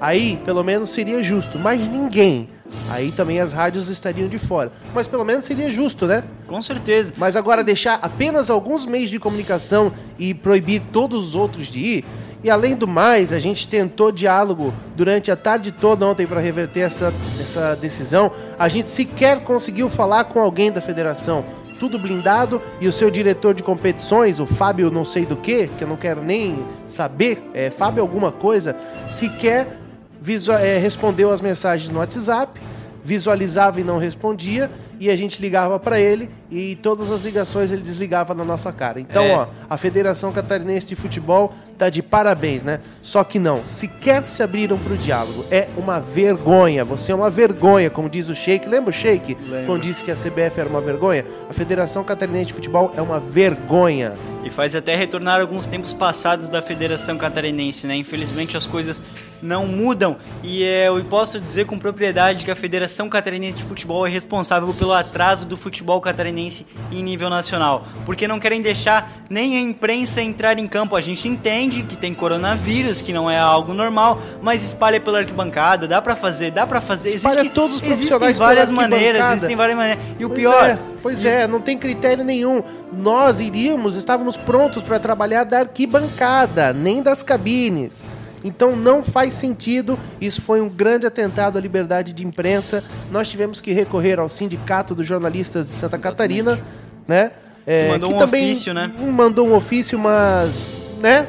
Aí, 0.00 0.37
pelo 0.44 0.64
menos 0.64 0.90
seria 0.90 1.22
justo, 1.22 1.58
mas 1.58 1.80
ninguém. 1.88 2.48
Aí 2.88 3.12
também 3.12 3.38
as 3.38 3.52
rádios 3.52 3.88
estariam 3.88 4.28
de 4.28 4.38
fora. 4.38 4.72
Mas 4.94 5.06
pelo 5.06 5.24
menos 5.24 5.44
seria 5.44 5.70
justo, 5.70 6.06
né? 6.06 6.24
Com 6.46 6.62
certeza. 6.62 7.12
Mas 7.16 7.37
agora 7.37 7.62
deixar 7.62 7.98
apenas 8.02 8.50
alguns 8.50 8.87
meios 8.87 9.10
de 9.10 9.18
comunicação 9.18 9.92
e 10.18 10.32
proibir 10.34 10.82
todos 10.92 11.28
os 11.28 11.34
outros 11.34 11.68
de 11.68 11.78
ir. 11.78 12.04
E 12.44 12.50
além 12.50 12.74
do 12.74 12.88
mais, 12.88 13.33
a 13.33 13.38
gente 13.38 13.68
tentou 13.68 14.11
diálogo 14.11 14.74
durante 14.96 15.31
a 15.31 15.37
tarde 15.37 15.70
toda 15.70 16.05
ontem 16.05 16.26
para 16.26 16.40
reverter 16.40 16.81
essa, 16.81 17.12
essa 17.40 17.76
decisão. 17.76 18.33
A 18.59 18.68
gente 18.68 18.90
sequer 18.90 19.40
conseguiu 19.40 19.88
falar 19.88 20.24
com 20.24 20.40
alguém 20.40 20.72
da 20.72 20.81
federação. 20.81 21.44
Tudo 21.78 21.98
blindado 21.98 22.61
e 22.81 22.88
o 22.88 22.92
seu 22.92 23.11
diretor 23.11 23.55
de 23.55 23.62
competições, 23.62 24.40
o 24.40 24.46
Fábio 24.46 24.90
não 24.90 25.05
sei 25.05 25.24
do 25.24 25.37
que, 25.37 25.68
que 25.78 25.85
eu 25.85 25.88
não 25.88 25.96
quero 25.96 26.22
nem 26.22 26.59
saber, 26.88 27.48
é, 27.55 27.70
Fábio 27.70 28.02
alguma 28.02 28.31
coisa, 28.33 28.76
sequer 29.09 29.78
visua- 30.20 30.61
é, 30.61 30.78
respondeu 30.78 31.33
as 31.33 31.40
mensagens 31.40 31.88
no 31.92 31.98
WhatsApp, 31.98 32.61
visualizava 33.05 33.81
e 33.81 33.85
não 33.85 33.98
respondia, 33.98 34.70
e 35.02 35.10
a 35.10 35.16
gente 35.16 35.40
ligava 35.40 35.80
para 35.80 35.98
ele 35.98 36.30
e 36.50 36.76
todas 36.76 37.10
as 37.10 37.22
ligações 37.22 37.72
ele 37.72 37.82
desligava 37.82 38.34
na 38.34 38.44
nossa 38.44 38.70
cara. 38.72 39.00
Então, 39.00 39.24
É. 39.24 39.34
ó, 39.34 39.46
a 39.68 39.76
Federação 39.76 40.30
Catarinense 40.32 40.86
de 40.86 40.94
Futebol 40.94 41.52
tá 41.76 41.90
de 41.90 42.00
parabéns, 42.02 42.62
né? 42.62 42.78
Só 43.02 43.24
que 43.24 43.38
não, 43.40 43.64
sequer 43.64 44.22
se 44.22 44.42
abriram 44.42 44.78
para 44.78 44.92
o 44.92 44.96
diálogo. 44.96 45.44
É 45.50 45.66
uma 45.76 45.98
vergonha. 45.98 46.84
Você 46.84 47.10
é 47.10 47.14
uma 47.14 47.28
vergonha, 47.30 47.90
como 47.90 48.08
diz 48.08 48.28
o 48.28 48.34
Sheik. 48.36 48.68
Lembra 48.68 48.90
o 48.90 48.92
Sheik? 48.92 49.36
Lembro. 49.48 49.66
Quando 49.66 49.82
disse 49.82 50.04
que 50.04 50.10
a 50.10 50.14
CBF 50.14 50.60
era 50.60 50.68
uma 50.68 50.80
vergonha? 50.80 51.24
A 51.50 51.52
Federação 51.52 52.04
Catarinense 52.04 52.46
de 52.46 52.52
Futebol 52.52 52.92
é 52.96 53.02
uma 53.02 53.18
vergonha. 53.18 54.12
E 54.44 54.50
faz 54.50 54.74
até 54.74 54.94
retornar 54.96 55.40
alguns 55.40 55.66
tempos 55.66 55.92
passados 55.92 56.48
da 56.48 56.60
Federação 56.62 57.16
Catarinense, 57.16 57.86
né? 57.86 57.96
Infelizmente 57.96 58.56
as 58.56 58.66
coisas 58.66 59.00
não 59.40 59.66
mudam 59.66 60.16
e 60.42 60.62
é, 60.64 60.86
eu 60.88 61.02
posso 61.04 61.40
dizer 61.40 61.66
com 61.66 61.76
propriedade 61.78 62.44
que 62.44 62.50
a 62.50 62.54
Federação 62.54 63.08
Catarinense 63.08 63.58
de 63.58 63.64
Futebol 63.64 64.06
é 64.06 64.10
responsável 64.10 64.68
pelo 64.92 64.94
atraso 64.94 65.46
do 65.46 65.57
futebol 65.57 66.00
catarinense 66.00 66.66
em 66.90 67.02
nível 67.02 67.31
nacional, 67.31 67.87
porque 68.05 68.28
não 68.28 68.38
querem 68.38 68.61
deixar 68.61 69.11
nem 69.31 69.57
a 69.57 69.61
imprensa 69.61 70.20
entrar 70.20 70.59
em 70.59 70.66
campo. 70.66 70.94
A 70.94 71.00
gente 71.00 71.26
entende 71.26 71.83
que 71.83 71.96
tem 71.96 72.12
coronavírus, 72.12 73.00
que 73.00 73.12
não 73.12 73.31
é 73.31 73.38
algo 73.38 73.72
normal, 73.72 74.20
mas 74.42 74.62
espalha 74.62 75.00
pela 75.00 75.18
arquibancada, 75.18 75.88
dá 75.88 76.02
pra 76.02 76.14
fazer, 76.14 76.50
dá 76.50 76.66
pra 76.66 76.81
fazer. 76.81 77.14
Espalha 77.14 77.48
todos 77.48 77.76
os 77.76 77.83
existem 77.83 78.35
várias 78.35 78.70
maneiras, 78.70 79.31
existem 79.31 79.57
várias 79.57 79.76
maneiras. 79.76 80.05
E 80.18 80.24
o 80.24 80.28
Pois 80.28 80.40
pior, 80.40 80.70
é, 80.70 80.78
pois 81.02 81.24
é, 81.24 81.46
não 81.46 81.61
tem 81.61 81.78
critério 81.78 82.22
nenhum. 82.22 82.62
Nós 82.92 83.40
iríamos, 83.40 83.96
estávamos 83.96 84.37
prontos 84.37 84.83
para 84.83 84.98
trabalhar 84.98 85.44
da 85.44 85.61
arquibancada, 85.61 86.72
nem 86.72 87.02
das 87.02 87.22
cabines. 87.22 88.09
Então 88.44 88.76
não 88.76 89.02
faz 89.02 89.35
sentido. 89.35 89.98
Isso 90.20 90.40
foi 90.40 90.61
um 90.61 90.68
grande 90.68 91.07
atentado 91.07 91.59
à 91.59 91.61
liberdade 91.61 92.12
de 92.12 92.26
imprensa. 92.26 92.83
Nós 93.11 93.28
tivemos 93.28 93.61
que 93.61 93.72
recorrer 93.72 94.18
ao 94.18 94.28
Sindicato 94.28 94.94
dos 94.94 95.07
Jornalistas 95.07 95.68
de 95.68 95.74
Santa 95.74 95.98
Catarina, 95.98 96.61
né? 97.07 97.33
É, 97.66 97.85
Que 97.85 97.90
mandou 97.92 98.12
um 98.12 98.22
ofício, 98.22 98.74
né? 98.74 98.92
Mandou 98.98 99.48
um 99.48 99.55
ofício, 99.55 99.98
mas, 99.98 100.66
né? 101.00 101.26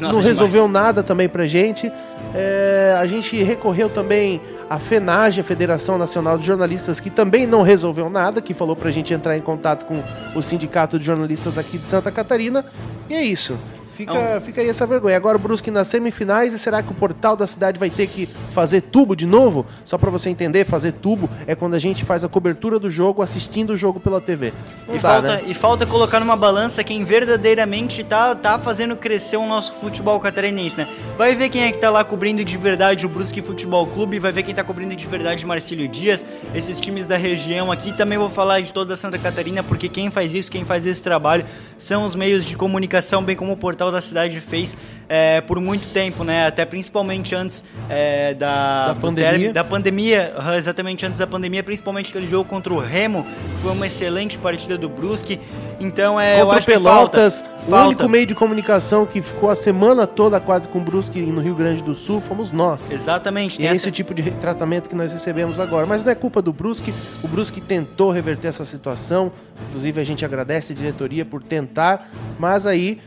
não 0.00 0.08
não 0.08 0.20
demais. 0.20 0.26
resolveu 0.26 0.68
nada 0.68 1.02
também 1.02 1.28
pra 1.28 1.46
gente. 1.46 1.90
É, 2.34 2.96
a 2.98 3.06
gente 3.06 3.42
recorreu 3.42 3.88
também 3.88 4.40
à 4.68 4.78
FENAGE, 4.78 5.40
a 5.40 5.44
Federação 5.44 5.98
Nacional 5.98 6.38
de 6.38 6.46
Jornalistas, 6.46 6.98
que 7.00 7.10
também 7.10 7.46
não 7.46 7.62
resolveu 7.62 8.08
nada, 8.08 8.40
que 8.40 8.54
falou 8.54 8.74
pra 8.74 8.90
gente 8.90 9.12
entrar 9.12 9.36
em 9.36 9.40
contato 9.40 9.84
com 9.84 10.02
o 10.34 10.42
Sindicato 10.42 10.98
de 10.98 11.04
Jornalistas 11.04 11.58
aqui 11.58 11.78
de 11.78 11.86
Santa 11.86 12.10
Catarina. 12.10 12.64
E 13.08 13.14
é 13.14 13.22
isso. 13.22 13.58
Fica, 13.94 14.12
Não. 14.12 14.40
fica 14.40 14.60
aí 14.60 14.68
essa 14.68 14.86
vergonha. 14.86 15.16
Agora 15.16 15.36
o 15.36 15.40
Brusque 15.40 15.70
nas 15.70 15.88
semifinais 15.88 16.52
e 16.52 16.58
será 16.58 16.82
que 16.82 16.90
o 16.90 16.94
portal 16.94 17.36
da 17.36 17.46
cidade 17.46 17.78
vai 17.78 17.90
ter 17.90 18.06
que 18.06 18.28
fazer 18.50 18.80
tubo 18.80 19.14
de 19.14 19.26
novo? 19.26 19.66
Só 19.84 19.98
pra 19.98 20.10
você 20.10 20.30
entender, 20.30 20.64
fazer 20.64 20.92
tubo 20.92 21.28
é 21.46 21.54
quando 21.54 21.74
a 21.74 21.78
gente 21.78 22.04
faz 22.04 22.24
a 22.24 22.28
cobertura 22.28 22.78
do 22.78 22.88
jogo 22.88 23.22
assistindo 23.22 23.70
o 23.70 23.76
jogo 23.76 24.00
pela 24.00 24.20
TV. 24.20 24.52
E, 24.88 24.92
dá, 24.94 25.00
falta, 25.00 25.36
né? 25.36 25.42
e 25.46 25.54
falta 25.54 25.86
colocar 25.86 26.20
numa 26.20 26.36
balança 26.36 26.82
quem 26.82 27.04
verdadeiramente 27.04 28.02
tá, 28.04 28.34
tá 28.34 28.58
fazendo 28.58 28.96
crescer 28.96 29.36
o 29.36 29.46
nosso 29.46 29.74
futebol 29.74 30.18
catarinense, 30.20 30.78
né? 30.78 30.88
Vai 31.18 31.34
ver 31.34 31.48
quem 31.48 31.64
é 31.64 31.72
que 31.72 31.78
tá 31.78 31.90
lá 31.90 32.04
cobrindo 32.04 32.44
de 32.44 32.56
verdade 32.56 33.04
o 33.04 33.08
Brusque 33.08 33.42
Futebol 33.42 33.86
Clube, 33.86 34.18
vai 34.18 34.32
ver 34.32 34.42
quem 34.42 34.54
tá 34.54 34.64
cobrindo 34.64 34.94
de 34.96 35.06
verdade 35.06 35.44
o 35.44 35.48
Marcílio 35.48 35.86
Dias, 35.88 36.24
esses 36.54 36.80
times 36.80 37.06
da 37.06 37.16
região 37.16 37.70
aqui. 37.70 37.92
Também 37.92 38.18
vou 38.18 38.30
falar 38.30 38.60
de 38.60 38.72
toda 38.72 38.96
Santa 38.96 39.18
Catarina, 39.18 39.62
porque 39.62 39.88
quem 39.88 40.10
faz 40.10 40.32
isso, 40.34 40.50
quem 40.50 40.64
faz 40.64 40.86
esse 40.86 41.02
trabalho, 41.02 41.44
são 41.76 42.04
os 42.04 42.14
meios 42.14 42.44
de 42.44 42.56
comunicação, 42.56 43.22
bem 43.22 43.36
como 43.36 43.52
o 43.52 43.56
portal 43.56 43.81
Da 43.90 44.00
Cidade 44.00 44.40
fez 44.40 44.76
é, 45.08 45.42
por 45.42 45.60
muito 45.60 45.88
tempo, 45.88 46.24
né? 46.24 46.46
Até 46.46 46.64
principalmente 46.64 47.34
antes 47.34 47.62
é, 47.90 48.32
da, 48.32 48.88
da 48.88 48.94
pandemia. 48.94 49.52
da 49.52 49.62
pandemia, 49.62 50.34
exatamente 50.56 51.04
antes 51.04 51.18
da 51.18 51.26
pandemia, 51.26 51.62
principalmente 51.62 52.08
aquele 52.08 52.26
jogo 52.26 52.48
contra 52.48 52.72
o 52.72 52.78
Remo, 52.78 53.24
que 53.24 53.62
foi 53.62 53.72
uma 53.72 53.86
excelente 53.86 54.38
partida 54.38 54.78
do 54.78 54.88
Brusque. 54.88 55.38
Então 55.78 56.18
é. 56.18 56.36
Contra 56.36 56.44
eu 56.44 56.50
acho 56.52 56.66
Pelotas, 56.66 57.42
que 57.42 57.48
falta, 57.48 57.66
o 57.66 57.70
falta. 57.70 57.86
único 57.88 58.08
meio 58.08 58.26
de 58.26 58.34
comunicação 58.34 59.04
que 59.04 59.20
ficou 59.20 59.50
a 59.50 59.54
semana 59.54 60.06
toda 60.06 60.40
quase 60.40 60.66
com 60.66 60.78
o 60.78 60.82
Brusque 60.82 61.20
no 61.20 61.42
Rio 61.42 61.54
Grande 61.54 61.82
do 61.82 61.94
Sul 61.94 62.18
fomos 62.18 62.50
nós. 62.50 62.90
Exatamente. 62.90 63.60
E 63.60 63.66
é 63.66 63.72
esse 63.72 63.90
tipo 63.90 64.14
de 64.14 64.22
tratamento 64.30 64.88
que 64.88 64.94
nós 64.94 65.12
recebemos 65.12 65.60
agora. 65.60 65.84
Mas 65.84 66.02
não 66.02 66.10
é 66.10 66.14
culpa 66.14 66.40
do 66.40 66.54
Brusque. 66.54 66.94
O 67.22 67.28
Brusque 67.28 67.60
tentou 67.60 68.10
reverter 68.10 68.48
essa 68.48 68.64
situação. 68.64 69.30
Inclusive 69.68 70.00
a 70.00 70.04
gente 70.04 70.24
agradece 70.24 70.72
a 70.72 70.76
diretoria 70.76 71.24
por 71.24 71.42
tentar, 71.42 72.08
mas 72.38 72.66
aí 72.66 72.98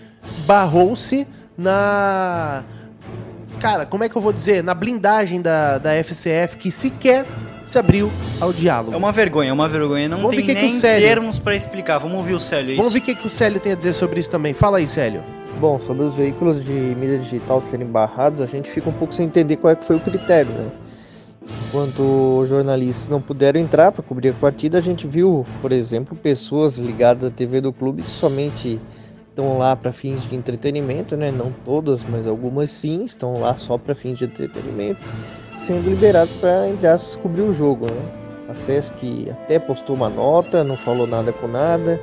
barrou-se 0.45 1.27
na 1.57 2.63
cara, 3.59 3.85
como 3.85 4.03
é 4.03 4.09
que 4.09 4.15
eu 4.15 4.21
vou 4.21 4.33
dizer? 4.33 4.63
Na 4.63 4.73
blindagem 4.73 5.41
da, 5.41 5.77
da 5.77 5.91
FCF 6.03 6.57
que 6.57 6.71
sequer 6.71 7.25
se 7.65 7.79
abriu 7.79 8.11
ao 8.39 8.53
diálogo. 8.53 8.93
É 8.93 8.97
uma 8.97 9.11
vergonha, 9.11 9.49
é 9.49 9.53
uma 9.53 9.67
vergonha. 9.67 10.07
Não 10.07 10.17
Vamos 10.17 10.35
tem 10.35 10.45
que 10.45 10.53
que 10.53 10.61
nem 10.61 10.75
o 10.75 10.79
Célio- 10.79 11.07
termos 11.07 11.39
pra 11.39 11.55
explicar. 11.55 11.97
Vamos 11.97 12.17
ouvir 12.17 12.35
o 12.35 12.39
Célio. 12.39 12.73
é 12.73 12.75
Vamos 12.75 12.93
isso. 12.93 12.93
ver 12.93 12.99
o 12.99 13.15
que, 13.15 13.21
que 13.21 13.27
o 13.27 13.29
Célio 13.29 13.59
tem 13.59 13.71
a 13.71 13.75
dizer 13.75 13.93
sobre 13.93 14.19
isso 14.19 14.29
também. 14.29 14.53
Fala 14.53 14.77
aí, 14.77 14.85
Célio. 14.87 15.21
Bom, 15.59 15.79
sobre 15.79 16.03
os 16.03 16.13
veículos 16.15 16.63
de 16.63 16.71
mídia 16.71 17.17
digital 17.17 17.61
serem 17.61 17.87
barrados, 17.87 18.41
a 18.41 18.45
gente 18.45 18.69
fica 18.69 18.89
um 18.89 18.93
pouco 18.93 19.15
sem 19.15 19.25
entender 19.25 19.55
qual 19.55 19.71
é 19.71 19.75
que 19.75 19.85
foi 19.85 19.95
o 19.95 19.99
critério, 20.01 20.51
né? 20.51 20.67
Enquanto 21.67 22.39
os 22.41 22.49
jornalistas 22.49 23.07
não 23.07 23.21
puderam 23.21 23.59
entrar 23.59 23.91
para 23.91 24.03
cobrir 24.03 24.29
a 24.29 24.33
partida, 24.33 24.77
a 24.77 24.81
gente 24.81 25.07
viu, 25.07 25.45
por 25.61 25.71
exemplo, 25.71 26.15
pessoas 26.15 26.77
ligadas 26.77 27.23
à 27.23 27.29
TV 27.31 27.61
do 27.61 27.71
clube 27.71 28.01
que 28.03 28.11
somente 28.11 28.79
estão 29.35 29.57
lá 29.57 29.75
para 29.75 29.91
fins 29.91 30.27
de 30.27 30.33
entretenimento, 30.33 31.17
né? 31.17 31.29
Não 31.29 31.51
todas, 31.65 32.05
mas 32.05 32.25
algumas 32.25 32.69
sim, 32.69 33.03
estão 33.03 33.41
lá 33.41 33.53
só 33.57 33.77
para 33.77 33.93
fins 33.93 34.17
de 34.17 34.25
entretenimento, 34.25 35.01
sendo 35.57 35.89
liberados 35.89 36.31
para, 36.31 36.69
entre 36.69 36.87
aspas, 36.87 37.17
cobrir 37.17 37.41
o 37.41 37.51
jogo, 37.51 37.85
né? 37.87 38.11
Acesso 38.47 38.93
que 38.93 39.29
até 39.29 39.59
postou 39.59 39.95
uma 39.95 40.09
nota, 40.09 40.63
não 40.63 40.77
falou 40.77 41.05
nada 41.05 41.33
com 41.33 41.47
nada, 41.47 41.99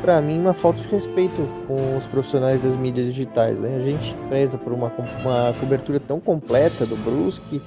para 0.00 0.20
mim 0.20 0.38
uma 0.38 0.52
falta 0.52 0.80
de 0.80 0.88
respeito 0.88 1.48
com 1.66 1.96
os 1.96 2.06
profissionais 2.06 2.62
das 2.62 2.76
mídias 2.76 3.06
digitais. 3.06 3.58
Né? 3.58 3.76
A 3.76 3.80
gente 3.80 4.14
preza 4.28 4.56
por 4.56 4.72
uma, 4.72 4.92
uma 5.22 5.54
cobertura 5.58 5.98
tão 5.98 6.20
completa 6.20 6.86
do 6.86 6.96
Brusque, 6.96 7.60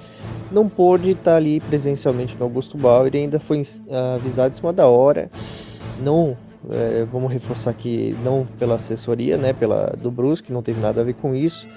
não 0.52 0.70
pôde 0.70 1.12
estar 1.12 1.36
ali 1.36 1.60
presencialmente 1.60 2.38
no 2.38 2.46
Augusto 2.46 2.78
Bauer 2.78 3.14
e 3.14 3.18
ainda 3.18 3.40
foi 3.40 3.66
avisado 4.16 4.54
em 4.54 4.56
cima 4.56 4.72
da 4.72 4.88
hora. 4.88 5.30
Não, 6.00 6.38
eh, 6.72 7.06
vamos 7.12 7.32
reforçar 7.32 7.72
aqui, 7.72 8.16
não 8.24 8.48
pela 8.58 8.76
assessoria, 8.76 9.38
né, 9.38 9.54
pela 9.54 9.94
do 10.02 10.10
Brusque, 10.10 10.54
não 10.54 10.62
teve 10.62 10.80
nada 10.80 11.02
a 11.02 11.04
ver 11.04 11.14
com 11.16 11.36
isso, 11.36 11.68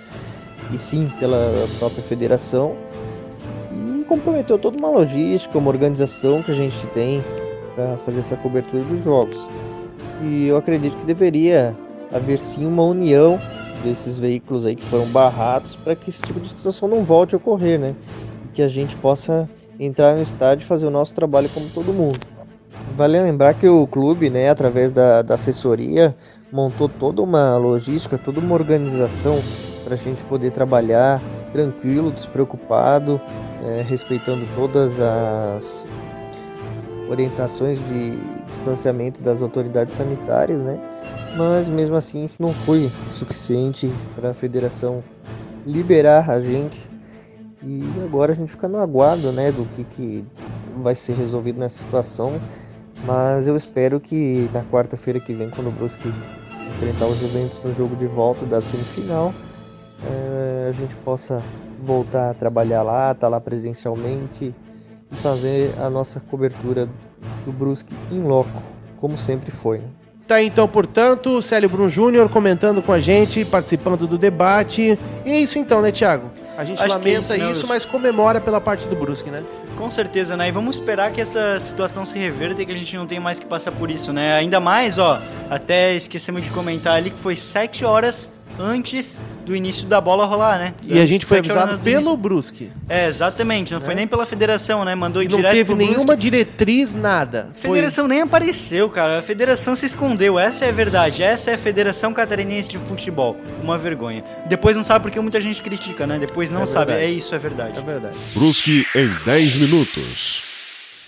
e 0.73 0.79
sim 0.79 1.09
pela 1.19 1.51
própria 1.79 2.03
federação. 2.03 2.77
E 3.73 4.05
comprometeu 4.05 4.59
toda 4.59 4.79
uma 4.79 4.91
logística, 4.91 5.59
uma 5.59 5.71
organização 5.71 6.43
que 6.43 6.53
a 6.53 6.55
gente 6.55 6.87
tem 6.89 7.23
para 7.75 7.97
fazer 7.99 8.21
essa 8.21 8.37
cobertura 8.37 8.83
dos 8.85 9.03
jogos. 9.03 9.47
E 10.23 10.47
eu 10.47 10.57
acredito 10.57 10.97
que 10.97 11.07
deveria 11.07 11.77
haver 12.13 12.39
sim 12.39 12.65
uma 12.65 12.83
união 12.83 13.39
desses 13.83 14.17
veículos 14.19 14.65
aí 14.65 14.75
que 14.75 14.85
foram 14.85 15.07
barrados 15.07 15.77
para 15.77 15.95
que 15.95 16.09
esse 16.09 16.23
tipo 16.23 16.41
de 16.41 16.49
situação 16.49 16.89
não 16.89 17.05
volte 17.05 17.35
a 17.35 17.39
ocorrer, 17.39 17.79
né? 17.79 17.95
E 18.47 18.49
que 18.49 18.63
a 18.63 18.69
gente 18.69 18.97
possa 18.97 19.49
entrar 19.79 20.15
no 20.15 20.23
estádio 20.23 20.65
e 20.65 20.67
fazer 20.67 20.87
o 20.87 20.91
nosso 20.91 21.13
trabalho 21.13 21.49
como 21.51 21.69
todo 21.69 21.93
mundo. 21.93 22.19
Vale 22.97 23.21
lembrar 23.21 23.55
que 23.55 23.69
o 23.69 23.87
clube, 23.87 24.31
né, 24.31 24.49
através 24.49 24.91
da, 24.91 25.21
da 25.23 25.35
assessoria, 25.35 26.17
montou 26.51 26.89
toda 26.89 27.23
uma 27.23 27.57
logística, 27.57 28.17
toda 28.17 28.41
uma 28.41 28.55
organização 28.55 29.39
para 29.85 29.95
a 29.95 29.99
gente 29.99 30.23
poder 30.25 30.51
trabalhar 30.51 31.21
tranquilo, 31.53 32.11
despreocupado, 32.11 33.21
eh, 33.65 33.85
respeitando 33.87 34.47
todas 34.55 34.99
as 35.01 35.89
orientações 37.09 37.79
de 37.79 38.13
distanciamento 38.47 39.21
das 39.21 39.43
autoridades 39.43 39.95
sanitárias, 39.95 40.61
né? 40.61 40.79
Mas 41.37 41.69
mesmo 41.69 41.97
assim 41.97 42.29
não 42.39 42.53
foi 42.53 42.91
suficiente 43.13 43.91
para 44.15 44.31
a 44.31 44.35
federação 44.35 45.05
liberar 45.67 46.31
a 46.31 46.41
gente. 46.41 46.79
E 47.63 47.83
agora 48.05 48.33
a 48.33 48.35
gente 48.35 48.51
fica 48.51 48.69
no 48.69 48.79
aguardo, 48.79 49.33
né, 49.33 49.51
do 49.51 49.65
que, 49.75 49.85
que 49.85 50.25
vai 50.83 50.95
ser 50.95 51.15
resolvido 51.15 51.59
nessa 51.59 51.79
situação. 51.79 52.41
Mas 53.05 53.47
eu 53.47 53.55
espero 53.55 54.01
que 54.01 54.49
na 54.53 54.63
quarta-feira 54.63 55.21
que 55.21 55.33
vem, 55.33 55.51
quando 55.51 55.69
o 55.69 55.71
Brusque 55.71 56.13
enfrentar 56.71 57.07
os 57.07 57.19
Juventus 57.19 57.61
no 57.63 57.75
jogo 57.75 57.95
de 57.97 58.07
volta 58.07 58.45
da 58.47 58.61
semifinal, 58.61 59.33
eh, 60.05 60.67
a 60.69 60.73
gente 60.73 60.95
possa 60.97 61.43
voltar 61.83 62.31
a 62.31 62.35
trabalhar 62.35 62.83
lá, 62.83 63.13
estar 63.13 63.29
lá 63.29 63.41
presencialmente 63.41 64.55
e 65.13 65.17
fazer 65.17 65.73
a 65.79 65.89
nossa 65.89 66.19
cobertura 66.21 66.89
do 67.45 67.53
Brusque 67.53 67.95
em 68.11 68.21
loco, 68.21 68.63
como 69.01 69.17
sempre 69.17 69.51
foi. 69.51 69.79
né? 69.79 69.85
Tá 70.27 70.37
aí, 70.37 70.47
então, 70.47 70.67
portanto, 70.67 71.41
Célio 71.41 71.69
Brum 71.69 71.89
Júnior 71.89 72.29
comentando 72.29 72.83
com 72.83 72.93
a 72.93 72.99
gente, 72.99 73.45
participando 73.45 74.09
do 74.09 74.19
debate. 74.19 74.99
E 75.25 75.31
é 75.31 75.39
isso 75.39 75.57
então, 75.57 75.81
né, 75.81 75.93
Thiago? 75.93 76.29
A 76.57 76.65
gente 76.65 76.83
Acho 76.83 76.93
é 76.93 76.97
lamenta 76.97 77.21
isso, 77.21 77.37
né, 77.37 77.53
isso, 77.53 77.67
mas 77.69 77.87
comemora 77.87 78.41
pela 78.41 78.61
parte 78.61 78.89
do 78.89 78.97
Brusque, 78.97 79.31
né? 79.31 79.45
Com 79.77 79.91
certeza, 79.91 80.37
né? 80.37 80.49
E 80.49 80.53
vamos 80.53 80.77
esperar 80.77 81.13
que 81.13 81.21
essa 81.21 81.59
situação 81.61 82.05
se 82.05 82.19
reverta 82.19 82.63
e 82.63 82.67
que 82.67 82.73
a 82.73 82.75
gente 82.75 82.97
não 82.97 83.07
tenha 83.07 83.21
mais 83.21 83.39
que 83.39 83.45
passar 83.45 83.73
por 83.73 83.91
isso, 83.91 84.13
né? 84.13 84.35
Ainda 84.35 84.59
mais, 84.59 84.97
ó, 84.97 85.21
até 85.51 85.95
esquecemos 85.95 86.43
de 86.43 86.51
comentar 86.51 86.95
ali 86.95 87.11
que 87.11 87.19
foi 87.19 87.37
sete 87.37 87.85
horas 87.85 88.31
antes 88.59 89.19
do 89.45 89.55
início 89.55 89.87
da 89.87 90.01
bola 90.01 90.25
rolar, 90.27 90.59
né? 90.59 90.75
E 90.87 90.99
a 90.99 91.07
gente 91.07 91.25
foi 91.25 91.39
avisado 91.39 91.73
antes 91.73 91.85
pelo 91.85 92.17
Brusque. 92.17 92.71
É, 92.89 93.09
exatamente. 93.09 93.73
Não 93.73 93.81
foi 93.81 93.95
nem 93.95 94.07
pela 94.07 94.27
federação, 94.27 94.85
né? 94.85 94.95
Mandou 94.95 95.23
E 95.23 95.29
não 95.29 95.37
direto 95.37 95.53
teve 95.53 95.65
pro 95.67 95.77
Brusque. 95.77 95.95
nenhuma 95.95 96.17
diretriz, 96.17 96.93
nada. 96.93 97.51
A 97.57 97.61
Foi- 97.61 97.71
federação 97.71 98.09
nem 98.09 98.21
apareceu, 98.23 98.89
cara. 98.91 99.19
A 99.19 99.23
federação 99.23 99.77
se 99.77 99.87
escondeu. 99.87 100.39
Essa 100.39 100.65
é 100.65 100.69
a 100.69 100.73
verdade. 100.73 101.23
Essa 101.23 101.51
é 101.51 101.55
a 101.55 101.59
Federação 101.59 102.13
Catarinense 102.13 102.69
de 102.69 102.79
Futebol. 102.79 103.37
Uma 103.63 103.79
vergonha. 103.79 104.25
Depois 104.47 104.77
não 104.77 104.85
sabe 104.85 105.03
porque 105.05 105.21
muita 105.21 105.41
gente 105.41 105.63
critica, 105.63 106.07
né? 106.07 106.19
Depois 106.19 106.51
não 106.51 106.63
É 106.63 106.67
sabe. 106.67 106.93
É 106.93 107.09
isso, 107.11 107.35
é 107.35 107.39
verdade. 107.39 107.79
É 107.79 107.83
verdade. 107.83 108.17
Brusque 108.35 108.87
em 108.95 109.09
10 109.25 109.57
minutos. 109.57 110.46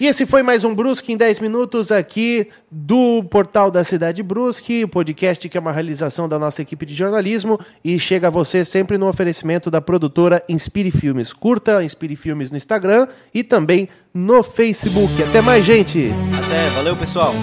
E 0.01 0.07
esse 0.07 0.25
foi 0.25 0.45
mais 0.45 0.65
um 0.65 0.73
Brusque 0.73 1.13
em 1.13 1.17
10 1.17 1.41
minutos 1.41 1.91
aqui 1.91 2.47
do 2.71 3.25
Portal 3.25 3.69
da 3.69 3.83
Cidade 3.83 4.23
Brusque, 4.23 4.85
o 4.85 4.89
podcast 4.89 5.49
que 5.49 5.59
é 5.59 5.61
uma 5.61 5.73
realização 5.73 6.29
da 6.29 6.39
nossa 6.39 6.63
equipe 6.63 6.87
de 6.87 6.95
jornalismo 6.95 7.59
e 7.85 7.99
chega 7.99 8.29
a 8.29 8.31
você 8.31 8.65
sempre 8.65 8.97
no 8.97 9.09
oferecimento 9.09 9.73
da 9.73 9.81
produtora 9.81 10.41
Inspire 10.49 10.93
Filmes. 10.93 11.33
Curta 11.33 11.83
Inspire 11.83 12.15
Filmes 12.15 12.53
no 12.53 12.57
Instagram 12.57 13.09
e 13.35 13.43
também 13.43 13.89
no 14.15 14.41
Facebook. 14.45 15.21
Até 15.21 15.41
mais, 15.41 15.65
gente! 15.65 16.13
Até. 16.39 16.69
Valeu, 16.77 16.95
pessoal. 16.95 17.35